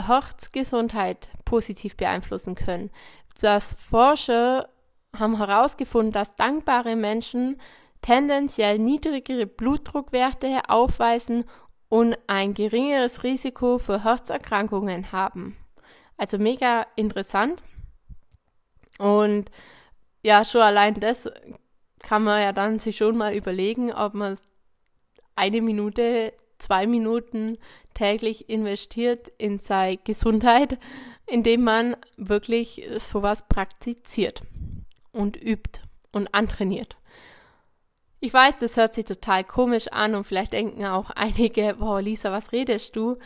Herzgesundheit 0.00 1.28
positiv 1.44 1.96
beeinflussen 1.96 2.54
können. 2.54 2.90
Dass 3.40 3.74
Forscher 3.74 4.68
haben 5.18 5.36
herausgefunden, 5.36 6.12
dass 6.12 6.36
dankbare 6.36 6.96
Menschen 6.96 7.58
tendenziell 8.00 8.78
niedrigere 8.78 9.46
Blutdruckwerte 9.46 10.68
aufweisen 10.68 11.44
und 11.88 12.16
ein 12.26 12.54
geringeres 12.54 13.22
Risiko 13.22 13.78
für 13.78 14.04
Herzerkrankungen 14.04 15.12
haben. 15.12 15.56
Also 16.16 16.38
mega 16.38 16.86
interessant. 16.96 17.62
Und 18.98 19.50
ja, 20.22 20.44
schon 20.44 20.62
allein 20.62 20.94
das 20.94 21.30
kann 22.02 22.24
man 22.24 22.40
ja 22.40 22.52
dann 22.52 22.78
sich 22.78 22.96
schon 22.96 23.16
mal 23.16 23.34
überlegen, 23.34 23.92
ob 23.92 24.14
man 24.14 24.36
eine 25.36 25.60
Minute, 25.60 26.32
zwei 26.58 26.86
Minuten 26.86 27.58
täglich 27.94 28.48
investiert 28.48 29.30
in 29.38 29.58
seine 29.58 29.98
Gesundheit, 29.98 30.78
indem 31.26 31.64
man 31.64 31.96
wirklich 32.16 32.88
sowas 32.98 33.46
praktiziert 33.48 34.42
und 35.12 35.36
übt 35.36 35.82
und 36.12 36.34
antrainiert. 36.34 36.96
Ich 38.20 38.32
weiß, 38.32 38.56
das 38.58 38.76
hört 38.76 38.94
sich 38.94 39.04
total 39.04 39.44
komisch 39.44 39.88
an 39.88 40.14
und 40.14 40.24
vielleicht 40.24 40.52
denken 40.52 40.84
auch 40.84 41.10
einige, 41.10 41.76
wow, 41.78 42.00
Lisa, 42.00 42.30
was 42.30 42.52
redest 42.52 42.94
du? 42.96 43.18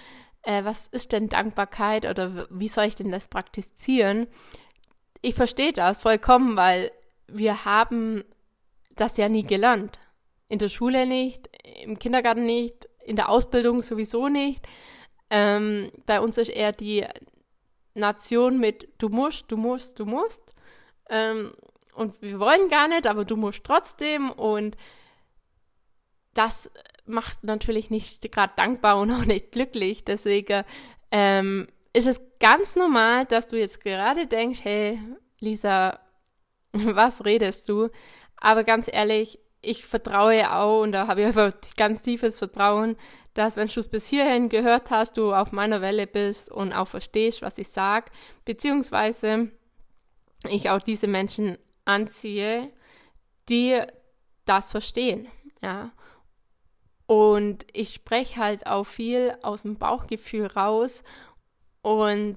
Äh, 0.43 0.65
was 0.65 0.87
ist 0.89 1.13
denn 1.13 1.29
Dankbarkeit 1.29 2.07
oder 2.07 2.47
wie 2.51 2.69
soll 2.69 2.85
ich 2.85 2.95
denn 2.95 3.11
das 3.11 3.29
praktizieren? 3.29 4.27
Ich 5.21 5.35
verstehe 5.35 5.73
das 5.73 6.01
vollkommen, 6.01 6.57
weil 6.57 6.93
wir 7.27 7.65
haben 7.65 8.25
das 8.95 9.17
ja 9.17 9.29
nie 9.29 9.43
gelernt. 9.43 9.99
In 10.49 10.59
der 10.59 10.69
Schule 10.69 11.07
nicht, 11.07 11.51
im 11.83 11.99
Kindergarten 11.99 12.47
nicht, 12.47 12.89
in 13.05 13.17
der 13.17 13.29
Ausbildung 13.29 13.83
sowieso 13.83 14.29
nicht. 14.29 14.67
Ähm, 15.31 15.91
bei 16.07 16.21
uns 16.21 16.39
ist 16.39 16.49
eher 16.49 16.73
die 16.73 17.05
Nation 17.95 18.59
mit 18.59 18.89
du 18.99 19.09
musst, 19.09 19.51
du 19.51 19.57
musst, 19.57 19.99
du 19.99 20.07
musst. 20.07 20.55
Ähm, 21.11 21.55
und 21.97 22.21
wir 22.23 22.39
wollen 22.39 22.69
gar 22.69 22.89
nicht, 22.89 23.07
aber 23.07 23.25
du 23.25 23.37
musst 23.37 23.65
trotzdem. 23.65 24.31
Und 24.31 24.77
das 26.35 26.71
macht 27.07 27.45
natürlich 27.45 27.91
nicht 27.91 28.31
gerade 28.33 28.53
dankbar 28.57 28.99
und 28.99 29.11
auch 29.13 29.25
nicht 29.25 29.53
glücklich. 29.53 30.05
Deswegen 30.05 30.65
ähm, 31.11 31.67
ist 31.93 32.07
es 32.07 32.21
ganz 32.41 32.77
normal, 32.77 33.25
dass 33.25 33.49
du 33.49 33.59
jetzt 33.59 33.83
gerade 33.83 34.27
denkst, 34.27 34.61
hey, 34.63 35.01
Lisa, 35.41 35.99
was 36.73 37.25
redest 37.25 37.69
du? 37.69 37.89
Aber 38.37 38.65
ganz 38.65 38.89
ehrlich, 38.93 39.39
ich 39.63 39.85
vertraue 39.85 40.53
auch 40.53 40.83
und 40.83 40.93
da 40.93 41.09
habe 41.09 41.23
ich 41.23 41.27
einfach 41.27 41.53
ganz 41.77 42.03
tiefes 42.03 42.39
Vertrauen, 42.39 42.97
dass 43.35 43.57
wenn 43.57 43.69
du 43.69 43.81
es 43.81 43.89
bis 43.89 44.07
hierhin 44.07 44.49
gehört 44.49 44.91
hast, 44.91 45.17
du 45.17 45.35
auf 45.35 45.53
meiner 45.53 45.81
Welle 45.81 46.07
bist 46.07 46.51
und 46.51 46.73
auch 46.73 46.89
verstehst, 46.89 47.43
was 47.43 47.59
ich 47.59 47.69
sage, 47.69 48.11
beziehungsweise 48.45 49.51
ich 50.49 50.71
auch 50.71 50.81
diese 50.81 51.07
Menschen 51.07 51.59
anziehe, 51.87 52.71
die 53.49 53.81
das 54.45 54.71
verstehen, 54.71 55.27
ja. 55.63 55.93
Und 57.07 57.67
ich 57.73 57.95
spreche 57.95 58.37
halt 58.41 58.67
auch 58.67 58.85
viel 58.85 59.37
aus 59.43 59.63
dem 59.63 59.77
Bauchgefühl 59.79 60.47
raus 60.47 61.03
und 61.83 62.37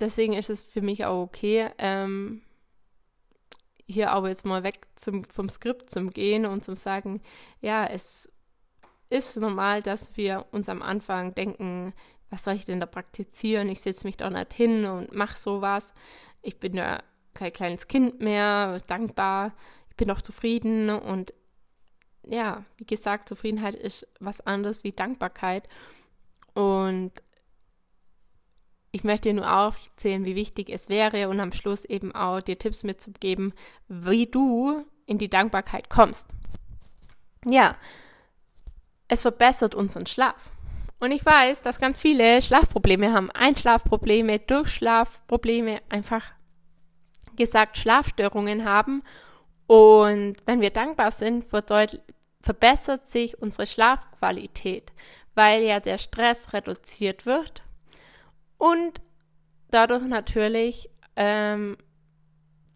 deswegen 0.00 0.32
ist 0.32 0.50
es 0.50 0.62
für 0.62 0.80
mich 0.80 1.04
auch 1.04 1.22
okay, 1.22 1.70
ähm, 1.78 2.42
hier 3.86 4.12
aber 4.12 4.28
jetzt 4.28 4.46
mal 4.46 4.62
weg 4.62 4.86
zum, 4.96 5.24
vom 5.24 5.48
Skript 5.48 5.90
zum 5.90 6.10
Gehen 6.10 6.46
und 6.46 6.64
zum 6.64 6.74
Sagen, 6.74 7.20
ja, 7.60 7.86
es 7.86 8.32
ist 9.10 9.36
normal, 9.36 9.82
dass 9.82 10.16
wir 10.16 10.46
uns 10.52 10.68
am 10.68 10.82
Anfang 10.82 11.34
denken, 11.34 11.92
was 12.30 12.44
soll 12.44 12.54
ich 12.54 12.64
denn 12.64 12.80
da 12.80 12.86
praktizieren? 12.86 13.68
Ich 13.68 13.80
setze 13.80 14.06
mich 14.06 14.16
doch 14.16 14.30
nicht 14.30 14.54
hin 14.54 14.86
und 14.86 15.12
mache 15.12 15.36
sowas. 15.36 15.92
Ich 16.42 16.58
bin 16.60 16.74
ja 16.74 17.02
kein 17.34 17.52
kleines 17.52 17.88
Kind 17.88 18.20
mehr, 18.20 18.80
dankbar, 18.86 19.52
ich 19.90 19.96
bin 19.96 20.08
doch 20.08 20.20
zufrieden 20.20 20.90
und 20.90 21.32
ja, 22.26 22.64
wie 22.76 22.84
gesagt, 22.84 23.28
Zufriedenheit 23.28 23.74
ist 23.74 24.06
was 24.20 24.40
anderes 24.40 24.84
wie 24.84 24.92
Dankbarkeit 24.92 25.66
und 26.54 27.12
ich 28.92 29.04
möchte 29.04 29.28
dir 29.28 29.34
nur 29.34 29.56
aufzählen, 29.56 30.24
wie 30.24 30.34
wichtig 30.34 30.68
es 30.68 30.88
wäre 30.88 31.28
und 31.28 31.40
am 31.40 31.52
Schluss 31.52 31.84
eben 31.84 32.14
auch 32.14 32.40
dir 32.40 32.58
Tipps 32.58 32.82
mitzugeben, 32.82 33.54
wie 33.88 34.26
du 34.26 34.84
in 35.06 35.18
die 35.18 35.30
Dankbarkeit 35.30 35.88
kommst. 35.88 36.26
Ja, 37.44 37.76
es 39.08 39.22
verbessert 39.22 39.74
unseren 39.74 40.06
Schlaf. 40.06 40.50
Und 40.98 41.12
ich 41.12 41.24
weiß, 41.24 41.62
dass 41.62 41.80
ganz 41.80 42.00
viele 42.00 42.42
Schlafprobleme 42.42 43.12
haben, 43.12 43.30
Einschlafprobleme, 43.30 44.38
Durchschlafprobleme, 44.40 45.80
einfach 45.88 46.32
gesagt 47.40 47.78
Schlafstörungen 47.78 48.66
haben. 48.66 49.00
Und 49.66 50.36
wenn 50.44 50.60
wir 50.60 50.70
dankbar 50.70 51.10
sind, 51.10 51.46
verbessert 51.46 53.06
sich 53.06 53.40
unsere 53.40 53.66
Schlafqualität, 53.66 54.92
weil 55.34 55.62
ja 55.62 55.80
der 55.80 55.96
Stress 55.96 56.52
reduziert 56.52 57.24
wird 57.24 57.62
und 58.58 59.00
dadurch 59.70 60.04
natürlich 60.04 60.90
ähm, 61.16 61.78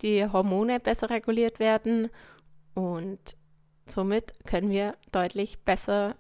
die 0.01 0.27
Hormone 0.27 0.81
besser 0.81 1.11
reguliert 1.11 1.59
werden 1.59 2.09
und 2.75 3.37
somit 3.85 4.33
können 4.47 4.71
wir 4.71 4.97
deutlich 5.13 5.59
besser 5.59 6.17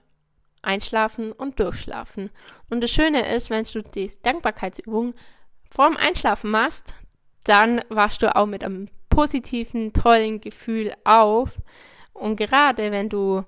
einschlafen 0.60 1.32
und 1.32 1.60
durchschlafen. 1.60 2.30
Und 2.68 2.82
das 2.82 2.90
Schöne 2.90 3.34
ist, 3.34 3.48
wenn 3.48 3.64
du 3.64 3.82
die 3.82 4.10
Dankbarkeitsübung 4.22 5.14
vorm 5.70 5.96
Einschlafen 5.96 6.50
machst, 6.50 6.94
dann 7.44 7.80
wachst 7.88 8.22
du 8.22 8.34
auch 8.34 8.46
mit 8.46 8.64
einem 8.64 8.88
positiven, 9.10 9.92
tollen 9.92 10.40
Gefühl 10.40 10.92
auf. 11.04 11.50
Und 12.12 12.36
gerade 12.36 12.90
wenn 12.90 13.08
du 13.08 13.44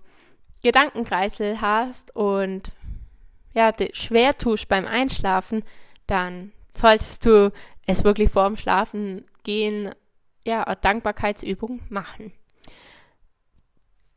Gedankenkreisel 0.62 1.60
hast 1.60 2.14
und 2.14 2.70
ja, 3.54 3.72
schwer 3.92 4.36
tust 4.36 4.68
beim 4.68 4.86
Einschlafen, 4.86 5.62
dann 6.06 6.52
solltest 6.74 7.24
du 7.24 7.52
es 7.86 8.04
wirklich 8.04 8.30
vorm 8.30 8.56
Schlafen 8.56 9.24
gehen, 9.44 9.94
ja, 10.44 10.62
eine 10.64 10.76
Dankbarkeitsübung 10.76 11.80
machen. 11.88 12.32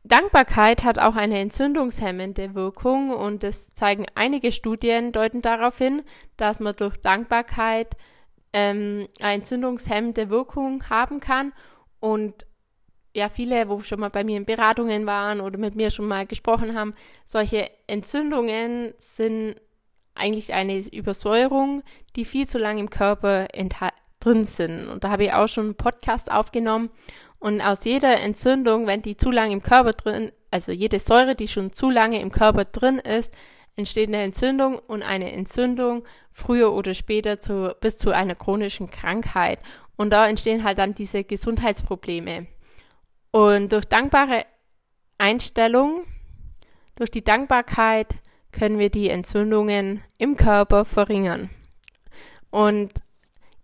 Dankbarkeit 0.02 0.82
hat 0.82 0.98
auch 0.98 1.14
eine 1.14 1.38
entzündungshemmende 1.38 2.54
Wirkung 2.54 3.10
und 3.10 3.42
das 3.42 3.70
zeigen 3.70 4.06
einige 4.14 4.50
Studien, 4.50 5.12
deuten 5.12 5.42
darauf 5.42 5.78
hin, 5.78 6.02
dass 6.36 6.60
man 6.60 6.74
durch 6.74 6.96
Dankbarkeit 6.96 7.94
ähm, 8.52 9.08
eine 9.20 9.34
entzündungshemmende 9.34 10.30
Wirkung 10.30 10.88
haben 10.88 11.20
kann 11.20 11.52
und 12.00 12.46
ja, 13.14 13.28
viele, 13.28 13.68
wo 13.68 13.80
schon 13.80 14.00
mal 14.00 14.10
bei 14.10 14.22
mir 14.22 14.36
in 14.36 14.44
Beratungen 14.44 15.06
waren 15.06 15.40
oder 15.40 15.58
mit 15.58 15.74
mir 15.74 15.90
schon 15.90 16.06
mal 16.06 16.26
gesprochen 16.26 16.76
haben, 16.76 16.94
solche 17.26 17.68
Entzündungen 17.86 18.94
sind 18.98 19.56
eigentlich 20.14 20.52
eine 20.52 20.78
Übersäuerung, 20.78 21.82
die 22.14 22.24
viel 22.24 22.46
zu 22.46 22.58
lange 22.58 22.80
im 22.80 22.90
Körper 22.90 23.48
drin 24.20 24.44
sind. 24.44 24.88
Und 24.88 25.02
da 25.02 25.10
habe 25.10 25.24
ich 25.24 25.32
auch 25.32 25.48
schon 25.48 25.66
einen 25.66 25.74
Podcast 25.74 26.30
aufgenommen 26.30 26.90
und 27.38 27.60
aus 27.60 27.84
jeder 27.84 28.20
Entzündung, 28.20 28.86
wenn 28.86 29.02
die 29.02 29.16
zu 29.16 29.30
lange 29.30 29.54
im 29.54 29.62
Körper 29.62 29.94
drin, 29.94 30.30
also 30.50 30.72
jede 30.72 30.98
Säure, 30.98 31.34
die 31.34 31.48
schon 31.48 31.72
zu 31.72 31.90
lange 31.90 32.20
im 32.20 32.30
Körper 32.30 32.64
drin 32.64 32.98
ist, 32.98 33.34
entsteht 33.80 34.08
eine 34.08 34.22
Entzündung 34.22 34.78
und 34.78 35.02
eine 35.02 35.32
Entzündung 35.32 36.04
früher 36.32 36.72
oder 36.72 36.94
später 36.94 37.40
zu, 37.40 37.74
bis 37.80 37.98
zu 37.98 38.10
einer 38.10 38.34
chronischen 38.34 38.90
Krankheit. 38.90 39.58
Und 39.96 40.10
da 40.10 40.28
entstehen 40.28 40.64
halt 40.64 40.78
dann 40.78 40.94
diese 40.94 41.24
Gesundheitsprobleme. 41.24 42.46
Und 43.32 43.72
durch 43.72 43.84
dankbare 43.84 44.46
Einstellung, 45.18 46.04
durch 46.96 47.10
die 47.10 47.24
Dankbarkeit 47.24 48.14
können 48.52 48.78
wir 48.78 48.90
die 48.90 49.10
Entzündungen 49.10 50.02
im 50.18 50.36
Körper 50.36 50.84
verringern. 50.84 51.50
Und 52.50 53.02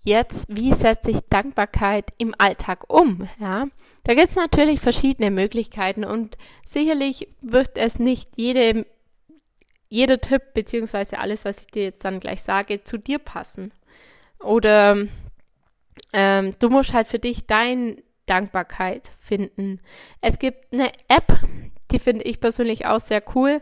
Jetzt, 0.07 0.47
wie 0.49 0.73
setze 0.73 1.11
ich 1.11 1.19
Dankbarkeit 1.29 2.13
im 2.17 2.33
Alltag 2.39 2.85
um? 2.87 3.29
Ja, 3.41 3.67
da 4.05 4.15
gibt 4.15 4.29
es 4.29 4.37
natürlich 4.37 4.79
verschiedene 4.79 5.33
Möglichkeiten 5.33 6.05
und 6.05 6.39
sicherlich 6.65 7.27
wird 7.41 7.77
es 7.77 7.99
nicht 7.99 8.29
jede, 8.37 8.87
jeder 9.89 10.21
Tipp 10.21 10.55
beziehungsweise 10.55 11.19
alles, 11.19 11.45
was 11.45 11.61
ich 11.61 11.67
dir 11.69 11.85
jetzt 11.85 12.05
dann 12.05 12.21
gleich 12.21 12.43
sage, 12.43 12.83
zu 12.85 12.99
dir 12.99 13.19
passen. 13.19 13.73
Oder 14.41 15.07
ähm, 16.13 16.55
du 16.59 16.69
musst 16.69 16.93
halt 16.93 17.09
für 17.09 17.19
dich 17.19 17.47
deine 17.47 17.97
Dankbarkeit 18.27 19.13
finden. 19.21 19.79
Es 20.21 20.39
gibt 20.39 20.73
eine 20.73 20.91
App, 21.09 21.41
die 21.93 21.99
finde 21.99 22.25
ich 22.25 22.41
persönlich 22.41 22.87
auch 22.87 23.01
sehr 23.01 23.23
cool 23.35 23.61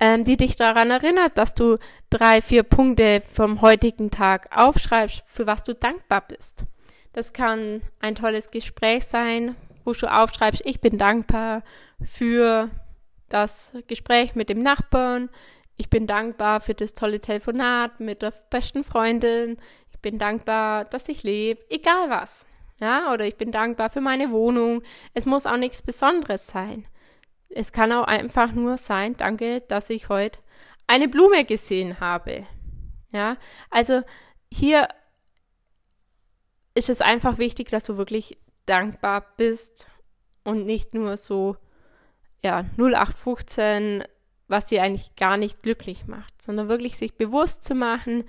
ähm, 0.00 0.24
die 0.24 0.36
dich 0.36 0.56
daran 0.56 0.90
erinnert, 0.90 1.36
dass 1.38 1.54
du 1.54 1.78
drei, 2.10 2.40
vier 2.40 2.62
Punkte 2.62 3.22
vom 3.32 3.62
heutigen 3.62 4.10
Tag 4.10 4.48
aufschreibst, 4.56 5.24
für 5.26 5.46
was 5.46 5.64
du 5.64 5.74
dankbar 5.74 6.22
bist. 6.22 6.64
Das 7.12 7.32
kann 7.32 7.80
ein 8.00 8.14
tolles 8.14 8.50
Gespräch 8.50 9.06
sein, 9.06 9.56
wo 9.84 9.92
du 9.92 10.06
aufschreibst, 10.06 10.62
ich 10.64 10.80
bin 10.80 10.98
dankbar 10.98 11.62
für 12.04 12.70
das 13.28 13.72
Gespräch 13.88 14.34
mit 14.34 14.48
dem 14.48 14.62
Nachbarn, 14.62 15.30
ich 15.78 15.88
bin 15.88 16.06
dankbar 16.06 16.60
für 16.60 16.74
das 16.74 16.92
tolle 16.92 17.20
Telefonat 17.20 18.00
mit 18.00 18.20
der 18.20 18.32
besten 18.50 18.84
Freundin, 18.84 19.56
ich 19.90 20.00
bin 20.00 20.18
dankbar, 20.18 20.84
dass 20.84 21.08
ich 21.08 21.22
lebe, 21.22 21.60
egal 21.70 22.10
was. 22.10 22.44
Ja, 22.80 23.12
oder 23.12 23.26
ich 23.26 23.36
bin 23.36 23.50
dankbar 23.50 23.90
für 23.90 24.00
meine 24.00 24.30
Wohnung. 24.30 24.82
Es 25.12 25.26
muss 25.26 25.46
auch 25.46 25.56
nichts 25.56 25.82
Besonderes 25.82 26.46
sein. 26.46 26.86
Es 27.48 27.72
kann 27.72 27.90
auch 27.90 28.04
einfach 28.04 28.52
nur 28.52 28.76
sein, 28.76 29.16
danke, 29.16 29.62
dass 29.62 29.90
ich 29.90 30.08
heute 30.08 30.38
eine 30.86 31.08
Blume 31.08 31.44
gesehen 31.44 31.98
habe. 31.98 32.46
Ja, 33.10 33.36
also 33.70 34.02
hier 34.52 34.88
ist 36.74 36.88
es 36.88 37.00
einfach 37.00 37.38
wichtig, 37.38 37.70
dass 37.70 37.84
du 37.84 37.96
wirklich 37.96 38.38
dankbar 38.66 39.24
bist 39.36 39.88
und 40.44 40.64
nicht 40.64 40.94
nur 40.94 41.16
so, 41.16 41.56
ja, 42.42 42.64
0815, 42.76 44.04
was 44.48 44.64
dir 44.64 44.82
eigentlich 44.82 45.14
gar 45.16 45.36
nicht 45.36 45.62
glücklich 45.62 46.06
macht, 46.06 46.42
sondern 46.42 46.68
wirklich 46.68 46.96
sich 46.96 47.14
bewusst 47.14 47.64
zu 47.64 47.74
machen, 47.74 48.24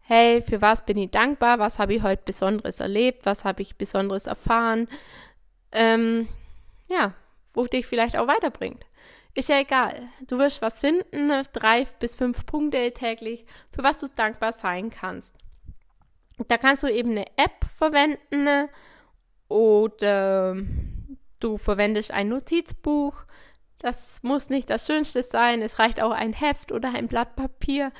hey, 0.00 0.40
für 0.40 0.62
was 0.62 0.84
bin 0.84 0.96
ich 0.98 1.10
dankbar, 1.10 1.58
was 1.58 1.78
habe 1.78 1.94
ich 1.94 2.02
heute 2.02 2.22
Besonderes 2.24 2.80
erlebt, 2.80 3.26
was 3.26 3.44
habe 3.44 3.62
ich 3.62 3.76
Besonderes 3.76 4.26
erfahren, 4.26 4.88
ähm, 5.72 6.28
ja, 6.88 7.14
wo 7.54 7.64
dich 7.64 7.86
vielleicht 7.86 8.16
auch 8.16 8.28
weiterbringt. 8.28 8.84
Ist 9.34 9.50
ja 9.50 9.58
egal. 9.58 10.08
Du 10.26 10.38
wirst 10.38 10.62
was 10.62 10.80
finden, 10.80 11.30
drei 11.52 11.86
bis 11.98 12.14
fünf 12.14 12.46
Punkte 12.46 12.92
täglich, 12.92 13.44
für 13.70 13.82
was 13.82 13.98
du 13.98 14.06
dankbar 14.08 14.52
sein 14.52 14.90
kannst. 14.90 15.34
Da 16.48 16.56
kannst 16.56 16.82
du 16.82 16.86
eben 16.86 17.10
eine 17.10 17.26
App 17.36 17.66
verwenden 17.76 18.68
oder 19.48 20.56
du 21.40 21.58
verwendest 21.58 22.12
ein 22.12 22.28
Notizbuch. 22.28 23.25
Das 23.78 24.22
muss 24.22 24.48
nicht 24.48 24.70
das 24.70 24.86
Schönste 24.86 25.22
sein. 25.22 25.62
Es 25.62 25.78
reicht 25.78 26.00
auch 26.00 26.12
ein 26.12 26.32
Heft 26.32 26.72
oder 26.72 26.94
ein 26.94 27.08
Blatt 27.08 27.36
Papier, 27.36 27.92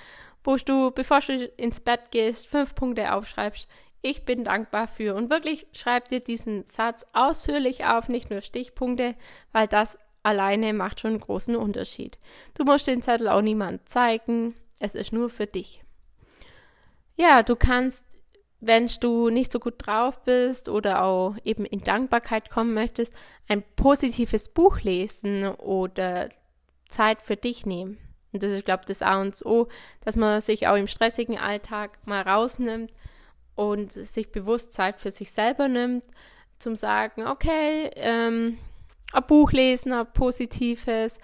wo 0.43 0.57
du, 0.57 0.91
bevor 0.91 1.21
du 1.21 1.45
ins 1.57 1.81
Bett 1.81 2.11
gehst, 2.11 2.47
fünf 2.47 2.75
Punkte 2.75 3.13
aufschreibst, 3.13 3.69
ich 4.03 4.25
bin 4.25 4.45
dankbar 4.45 4.87
für. 4.87 5.15
Und 5.15 5.31
wirklich 5.31 5.67
schreib 5.73 6.09
dir 6.09 6.21
diesen 6.21 6.65
Satz 6.67 7.05
ausführlich 7.13 7.85
auf, 7.85 8.09
nicht 8.09 8.31
nur 8.31 8.41
Stichpunkte, 8.41 9.17
weil 9.53 9.67
das 9.67 9.99
alleine 10.23 10.73
macht 10.73 11.01
schon 11.01 11.13
einen 11.13 11.21
großen 11.21 11.57
Unterschied. 11.57 12.19
Du 12.55 12.65
musst 12.65 12.87
den 12.87 13.03
Zettel 13.03 13.29
auch 13.29 13.43
niemand 13.43 13.89
zeigen, 13.89 14.55
es 14.79 14.95
ist 14.95 15.13
nur 15.13 15.31
für 15.31 15.47
dich. 15.47 15.83
Ja, 17.17 17.43
du 17.43 17.57
kannst, 17.57 18.05
wenn 18.61 18.91
du 19.01 19.29
nicht 19.31 19.53
so 19.53 19.61
gut 19.61 19.75
drauf 19.79 20.23
bist 20.23 20.69
oder 20.69 21.03
auch 21.03 21.37
eben 21.45 21.65
in 21.65 21.81
Dankbarkeit 21.81 22.51
kommen 22.51 22.75
möchtest, 22.75 23.15
ein 23.49 23.63
positives 23.77 24.49
Buch 24.49 24.81
lesen 24.81 25.47
oder 25.47 26.29
Zeit 26.89 27.23
für 27.23 27.37
dich 27.37 27.67
nehmen. 27.67 27.99
Und 28.33 28.43
das 28.43 28.53
ist, 28.53 28.65
glaube 28.65 28.83
ich, 28.83 28.87
das 28.87 29.03
A 29.03 29.21
und 29.21 29.41
O, 29.45 29.69
dass 30.05 30.17
man 30.17 30.41
sich 30.41 30.67
auch 30.67 30.77
im 30.77 30.89
stressigen 30.89 31.39
Alltag 31.39 31.99
mal 32.07 32.23
rausnimmt 32.23 32.93
und 33.55 33.93
sich 33.93 34.31
bewusst 34.31 34.73
Zeit 34.73 35.01
für 35.01 35.11
sich 35.11 35.31
selber 35.31 35.69
nimmt, 35.69 36.05
zum 36.59 36.75
sagen, 36.75 37.27
okay, 37.27 37.91
ähm, 37.95 38.59
ein 39.13 39.27
Buch 39.27 39.53
lesen, 39.53 39.93
ein 39.93 40.13
positives 40.13 41.19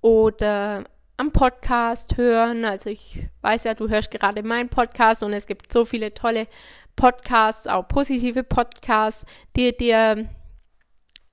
oder 0.00 0.84
am 1.18 1.32
Podcast 1.32 2.16
hören. 2.16 2.64
Also 2.64 2.88
ich 2.88 3.26
weiß 3.42 3.64
ja, 3.64 3.74
du 3.74 3.88
hörst 3.88 4.10
gerade 4.10 4.42
meinen 4.42 4.70
Podcast 4.70 5.22
und 5.22 5.34
es 5.34 5.46
gibt 5.46 5.70
so 5.70 5.84
viele 5.84 6.14
tolle 6.14 6.46
Podcasts, 6.96 7.66
auch 7.66 7.86
positive 7.86 8.42
Podcasts, 8.42 9.26
die 9.56 9.76
dir 9.76 10.28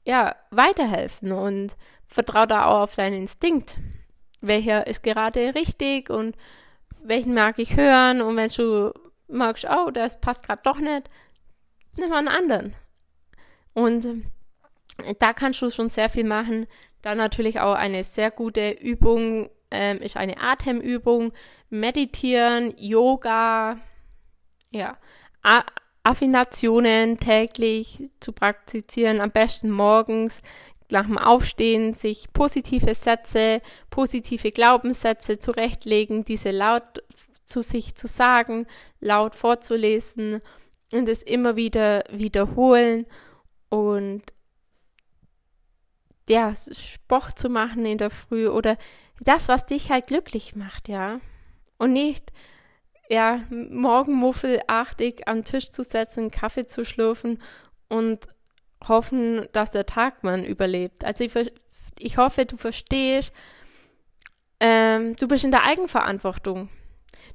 ja 0.04 0.36
weiterhelfen 0.52 1.32
und 1.32 1.76
vertrau 2.06 2.46
da 2.46 2.66
auch 2.66 2.82
auf 2.82 2.96
deinen 2.96 3.22
Instinkt. 3.22 3.78
Welcher 4.42 4.86
ist 4.86 5.04
gerade 5.04 5.56
richtig 5.56 6.10
und 6.10 6.36
welchen 7.02 7.34
mag 7.34 7.58
ich 7.60 7.78
hören 7.78 8.22
und 8.22 8.36
wenn 8.36 8.50
du 8.50 8.92
magst, 9.28 9.66
oh, 9.70 9.92
das 9.92 10.20
passt 10.20 10.46
gerade 10.46 10.62
doch 10.64 10.80
nicht, 10.80 11.10
nimm 11.96 12.10
mal 12.10 12.20
einen 12.20 12.28
anderen. 12.28 12.76
Und 13.74 14.06
äh, 15.04 15.14
da 15.20 15.34
kannst 15.34 15.62
du 15.62 15.70
schon 15.70 15.90
sehr 15.90 16.10
viel 16.10 16.24
machen. 16.24 16.68
Dann 17.02 17.18
natürlich 17.18 17.60
auch 17.60 17.76
eine 17.76 18.04
sehr 18.04 18.32
gute 18.32 18.72
Übung 18.72 19.50
ähm, 19.76 20.02
ist 20.02 20.18
eine 20.18 20.40
Atemübung, 20.40 21.34
Meditieren, 21.70 22.74
Yoga, 22.78 23.80
ja, 24.72 24.98
A 25.44 25.64
Affinationen 26.04 27.18
täglich 27.18 28.10
zu 28.20 28.32
praktizieren, 28.32 29.22
am 29.22 29.32
besten 29.32 29.72
morgens 29.72 30.44
nach 30.90 31.08
dem 31.08 31.18
Aufstehen 31.18 31.96
sich 31.96 32.32
positive 32.32 32.94
Sätze, 32.94 33.62
positive 33.90 34.52
Glaubenssätze 34.52 35.40
zurechtlegen, 35.40 36.24
diese 36.24 36.52
laut 36.52 37.04
zu 37.46 37.62
sich 37.62 37.96
zu 37.96 38.08
sagen, 38.08 38.68
laut 39.00 39.34
vorzulesen 39.34 40.42
und 40.92 41.10
es 41.10 41.24
immer 41.24 41.56
wieder 41.56 42.04
wiederholen 42.12 43.08
und 43.70 44.24
ja, 46.28 46.54
Sport 46.56 47.38
zu 47.38 47.50
machen 47.50 47.86
in 47.86 47.98
der 47.98 48.10
Früh 48.10 48.48
oder 48.48 48.78
das, 49.20 49.48
was 49.48 49.66
dich 49.66 49.92
halt 49.92 50.08
glücklich 50.08 50.56
macht, 50.56 50.88
ja. 50.88 51.20
Und 51.78 51.94
nicht, 51.94 52.32
ja, 53.10 53.42
morgenmuffelartig 53.50 55.28
am 55.28 55.44
Tisch 55.44 55.72
zu 55.72 55.84
setzen, 55.84 56.32
Kaffee 56.32 56.66
zu 56.66 56.84
schlürfen 56.84 57.42
und 57.88 58.28
hoffen, 58.88 59.48
dass 59.52 59.72
der 59.72 59.86
Tag 59.86 60.24
man 60.24 60.44
überlebt. 60.44 61.04
Also 61.06 61.24
ich, 61.24 61.34
ich 62.00 62.18
hoffe, 62.18 62.46
du 62.46 62.58
verstehst, 62.58 63.34
ähm, 64.60 65.16
du 65.16 65.28
bist 65.28 65.44
in 65.44 65.52
der 65.52 65.66
Eigenverantwortung. 65.68 66.70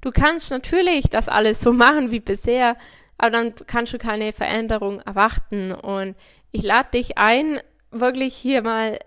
Du 0.00 0.10
kannst 0.10 0.50
natürlich 0.50 1.04
das 1.10 1.28
alles 1.28 1.60
so 1.60 1.72
machen 1.72 2.10
wie 2.10 2.20
bisher, 2.20 2.76
aber 3.18 3.30
dann 3.30 3.54
kannst 3.66 3.92
du 3.92 3.98
keine 3.98 4.32
Veränderung 4.32 5.00
erwarten. 5.00 5.72
Und 5.72 6.16
ich 6.52 6.62
lade 6.62 6.90
dich 6.94 7.18
ein, 7.18 7.60
wirklich 7.90 8.34
hier 8.34 8.62
mal 8.62 8.98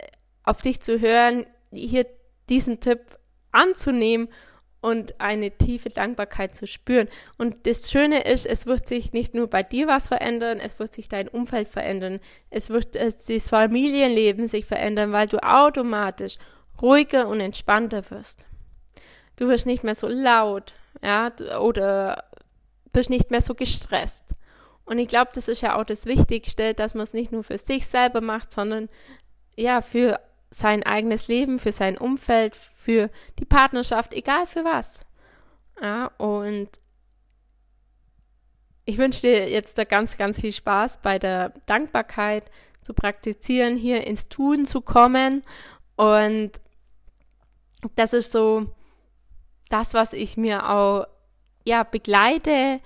auf 0.44 0.62
dich 0.62 0.82
zu 0.82 1.00
hören, 1.00 1.46
hier 1.72 2.06
diesen 2.50 2.80
Tipp 2.80 3.18
anzunehmen 3.52 4.30
und 4.82 5.20
eine 5.22 5.52
tiefe 5.52 5.90
Dankbarkeit 5.90 6.56
zu 6.56 6.68
spüren. 6.68 7.08
Und 7.38 7.66
das 7.68 7.90
Schöne 7.90 8.24
ist, 8.24 8.46
es 8.46 8.66
wird 8.66 8.86
sich 8.86 9.14
nicht 9.14 9.34
nur 9.34 9.48
bei 9.48 9.64
dir 9.64 9.88
was 9.88 10.10
verändern, 10.10 10.60
es 10.60 10.78
wird 10.78 10.94
sich 10.94 11.08
dein 11.08 11.30
Umfeld 11.30 11.70
verändern, 11.70 12.20
es 12.50 12.70
wird 12.70 12.96
das 12.96 13.50
Familienleben 13.50 14.48
sich 14.48 14.66
verändern, 14.66 15.14
weil 15.14 15.28
du 15.28 15.42
automatisch 15.42 16.38
ruhiger 16.82 17.30
und 17.30 17.40
entspannter 17.40 18.10
wirst. 18.12 18.48
Du 19.38 19.48
wirst 19.48 19.66
nicht 19.66 19.86
mehr 19.86 19.96
so 19.96 20.10
laut, 20.10 20.74
ja, 21.02 21.32
oder 21.60 22.26
bist 22.92 23.10
nicht 23.10 23.32
mehr 23.32 23.42
so 23.42 23.56
gestresst. 23.56 24.36
Und 24.86 24.98
ich 25.00 25.08
glaube, 25.08 25.32
das 25.34 25.48
ist 25.48 25.62
ja 25.62 25.80
auch 25.80 25.86
das 25.86 26.06
Wichtigste, 26.06 26.74
dass 26.74 26.94
man 26.94 27.04
es 27.04 27.14
nicht 27.14 27.32
nur 27.32 27.44
für 27.44 27.58
sich 27.58 27.88
selber 27.88 28.20
macht, 28.20 28.52
sondern 28.52 28.90
ja, 29.56 29.82
für 29.82 30.20
sein 30.54 30.84
eigenes 30.84 31.28
Leben, 31.28 31.60
für 31.60 31.72
sein 31.72 31.98
Umfeld, 31.98 32.56
für 32.56 33.10
die 33.40 33.46
Partnerschaft, 33.46 34.14
egal 34.14 34.46
für 34.46 34.64
was. 34.64 35.06
Ja, 35.82 36.08
und 36.18 36.70
ich 38.86 38.98
wünsche 38.98 39.22
dir 39.22 39.50
jetzt 39.50 39.78
da 39.78 39.84
ganz, 39.84 40.18
ganz 40.18 40.40
viel 40.40 40.52
Spaß 40.52 41.02
bei 41.02 41.18
der 41.18 41.50
Dankbarkeit 41.66 42.52
zu 42.82 42.94
praktizieren, 42.94 43.78
hier 43.78 44.06
ins 44.06 44.30
Tun 44.30 44.66
zu 44.66 44.82
kommen. 44.82 45.44
Und 45.96 46.52
das 47.96 48.14
ist 48.14 48.32
so 48.32 48.68
das, 49.70 49.94
was 49.94 50.14
ich 50.14 50.38
mir 50.38 50.70
auch 50.70 51.06
ja, 51.66 51.84
begleite 51.84 52.82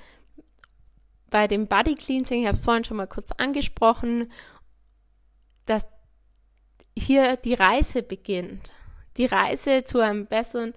bei 1.29 1.47
dem 1.47 1.67
Body 1.67 1.95
Cleansing, 1.95 2.43
ich 2.43 2.47
habe 2.47 2.57
es 2.57 2.63
vorhin 2.63 2.85
schon 2.85 2.97
mal 2.97 3.07
kurz 3.07 3.31
angesprochen, 3.31 4.31
dass 5.65 5.85
hier 6.99 7.37
die 7.37 7.53
Reise 7.53 8.03
beginnt. 8.03 8.71
Die 9.17 9.25
Reise 9.25 9.83
zu 9.83 9.99
einem 9.99 10.25
besseren, 10.25 10.73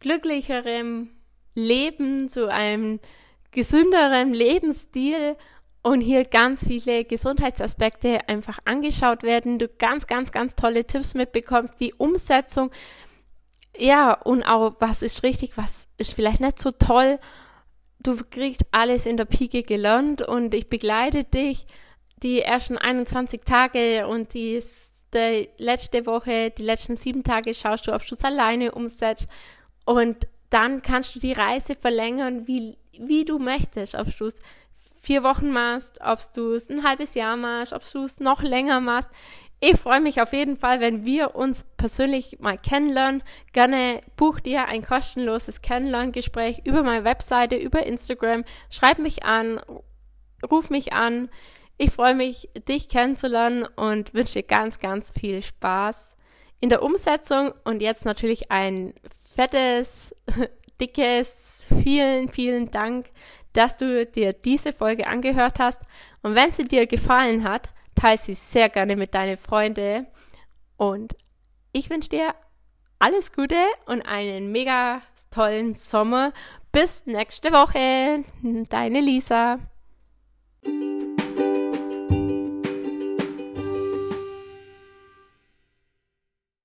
glücklicheren 0.00 1.10
Leben, 1.54 2.28
zu 2.28 2.52
einem 2.52 3.00
gesünderen 3.50 4.32
Lebensstil 4.32 5.36
und 5.82 6.00
hier 6.00 6.24
ganz 6.24 6.66
viele 6.66 7.04
Gesundheitsaspekte 7.04 8.28
einfach 8.28 8.58
angeschaut 8.64 9.22
werden, 9.22 9.58
du 9.58 9.68
ganz, 9.68 10.06
ganz, 10.06 10.32
ganz 10.32 10.54
tolle 10.54 10.86
Tipps 10.86 11.14
mitbekommst, 11.14 11.74
die 11.80 11.92
Umsetzung, 11.94 12.70
ja, 13.76 14.12
und 14.12 14.42
auch 14.44 14.76
was 14.80 15.02
ist 15.02 15.22
richtig, 15.22 15.56
was 15.56 15.88
ist 15.96 16.12
vielleicht 16.12 16.40
nicht 16.40 16.60
so 16.60 16.70
toll 16.70 17.18
du 18.02 18.16
kriegst 18.30 18.66
alles 18.70 19.06
in 19.06 19.16
der 19.16 19.24
Pike 19.24 19.62
gelernt 19.62 20.22
und 20.22 20.54
ich 20.54 20.68
begleite 20.68 21.24
dich 21.24 21.66
die 22.22 22.40
ersten 22.40 22.78
21 22.78 23.42
Tage 23.44 24.06
und 24.06 24.34
die, 24.34 24.62
die 25.14 25.48
letzte 25.58 26.06
Woche, 26.06 26.50
die 26.50 26.62
letzten 26.62 26.96
sieben 26.96 27.22
Tage 27.22 27.54
schaust 27.54 27.86
du, 27.86 27.92
ob 27.92 28.06
du 28.06 28.14
es 28.14 28.24
alleine 28.24 28.72
umsetzt 28.72 29.28
und 29.84 30.26
dann 30.50 30.82
kannst 30.82 31.14
du 31.14 31.18
die 31.18 31.32
Reise 31.32 31.74
verlängern, 31.74 32.46
wie, 32.46 32.76
wie 32.98 33.24
du 33.24 33.38
möchtest, 33.38 33.94
ob 33.94 34.14
du 34.16 34.26
es 34.26 34.38
vier 35.00 35.22
Wochen 35.22 35.50
machst, 35.50 36.00
ob 36.04 36.20
du 36.34 36.52
es 36.52 36.68
ein 36.70 36.84
halbes 36.84 37.14
Jahr 37.14 37.36
machst, 37.36 37.72
ob 37.72 37.82
du 37.90 38.04
es 38.04 38.20
noch 38.20 38.42
länger 38.42 38.80
machst. 38.80 39.10
Ich 39.64 39.76
freue 39.76 40.00
mich 40.00 40.20
auf 40.20 40.32
jeden 40.32 40.56
Fall, 40.56 40.80
wenn 40.80 41.06
wir 41.06 41.36
uns 41.36 41.64
persönlich 41.76 42.40
mal 42.40 42.58
kennenlernen. 42.58 43.22
Gerne 43.52 44.02
buch 44.16 44.40
dir 44.40 44.66
ein 44.66 44.84
kostenloses 44.84 45.62
Kennenlerngespräch 45.62 46.62
über 46.64 46.82
meine 46.82 47.04
Webseite, 47.04 47.56
über 47.56 47.86
Instagram. 47.86 48.44
Schreib 48.70 48.98
mich 48.98 49.24
an, 49.24 49.60
ruf 50.50 50.68
mich 50.68 50.92
an. 50.92 51.28
Ich 51.82 51.90
freue 51.90 52.14
mich, 52.14 52.48
dich 52.68 52.88
kennenzulernen 52.88 53.66
und 53.74 54.14
wünsche 54.14 54.34
dir 54.34 54.44
ganz, 54.44 54.78
ganz 54.78 55.10
viel 55.10 55.42
Spaß 55.42 56.16
in 56.60 56.68
der 56.68 56.80
Umsetzung 56.80 57.52
und 57.64 57.82
jetzt 57.82 58.04
natürlich 58.04 58.52
ein 58.52 58.94
fettes, 59.34 60.14
dickes, 60.80 61.66
vielen, 61.82 62.28
vielen 62.28 62.70
Dank, 62.70 63.10
dass 63.52 63.78
du 63.78 64.06
dir 64.06 64.32
diese 64.32 64.72
Folge 64.72 65.08
angehört 65.08 65.58
hast. 65.58 65.80
Und 66.22 66.36
wenn 66.36 66.52
sie 66.52 66.62
dir 66.62 66.86
gefallen 66.86 67.42
hat, 67.42 67.70
teile 67.96 68.16
sie 68.16 68.34
sehr 68.34 68.68
gerne 68.68 68.94
mit 68.94 69.12
deinen 69.12 69.36
Freunden. 69.36 70.06
Und 70.76 71.16
ich 71.72 71.90
wünsche 71.90 72.10
dir 72.10 72.36
alles 73.00 73.32
Gute 73.32 73.60
und 73.86 74.02
einen 74.02 74.52
mega 74.52 75.02
tollen 75.32 75.74
Sommer. 75.74 76.32
Bis 76.70 77.06
nächste 77.06 77.50
Woche. 77.50 78.22
Deine 78.68 79.00
Lisa. 79.00 79.58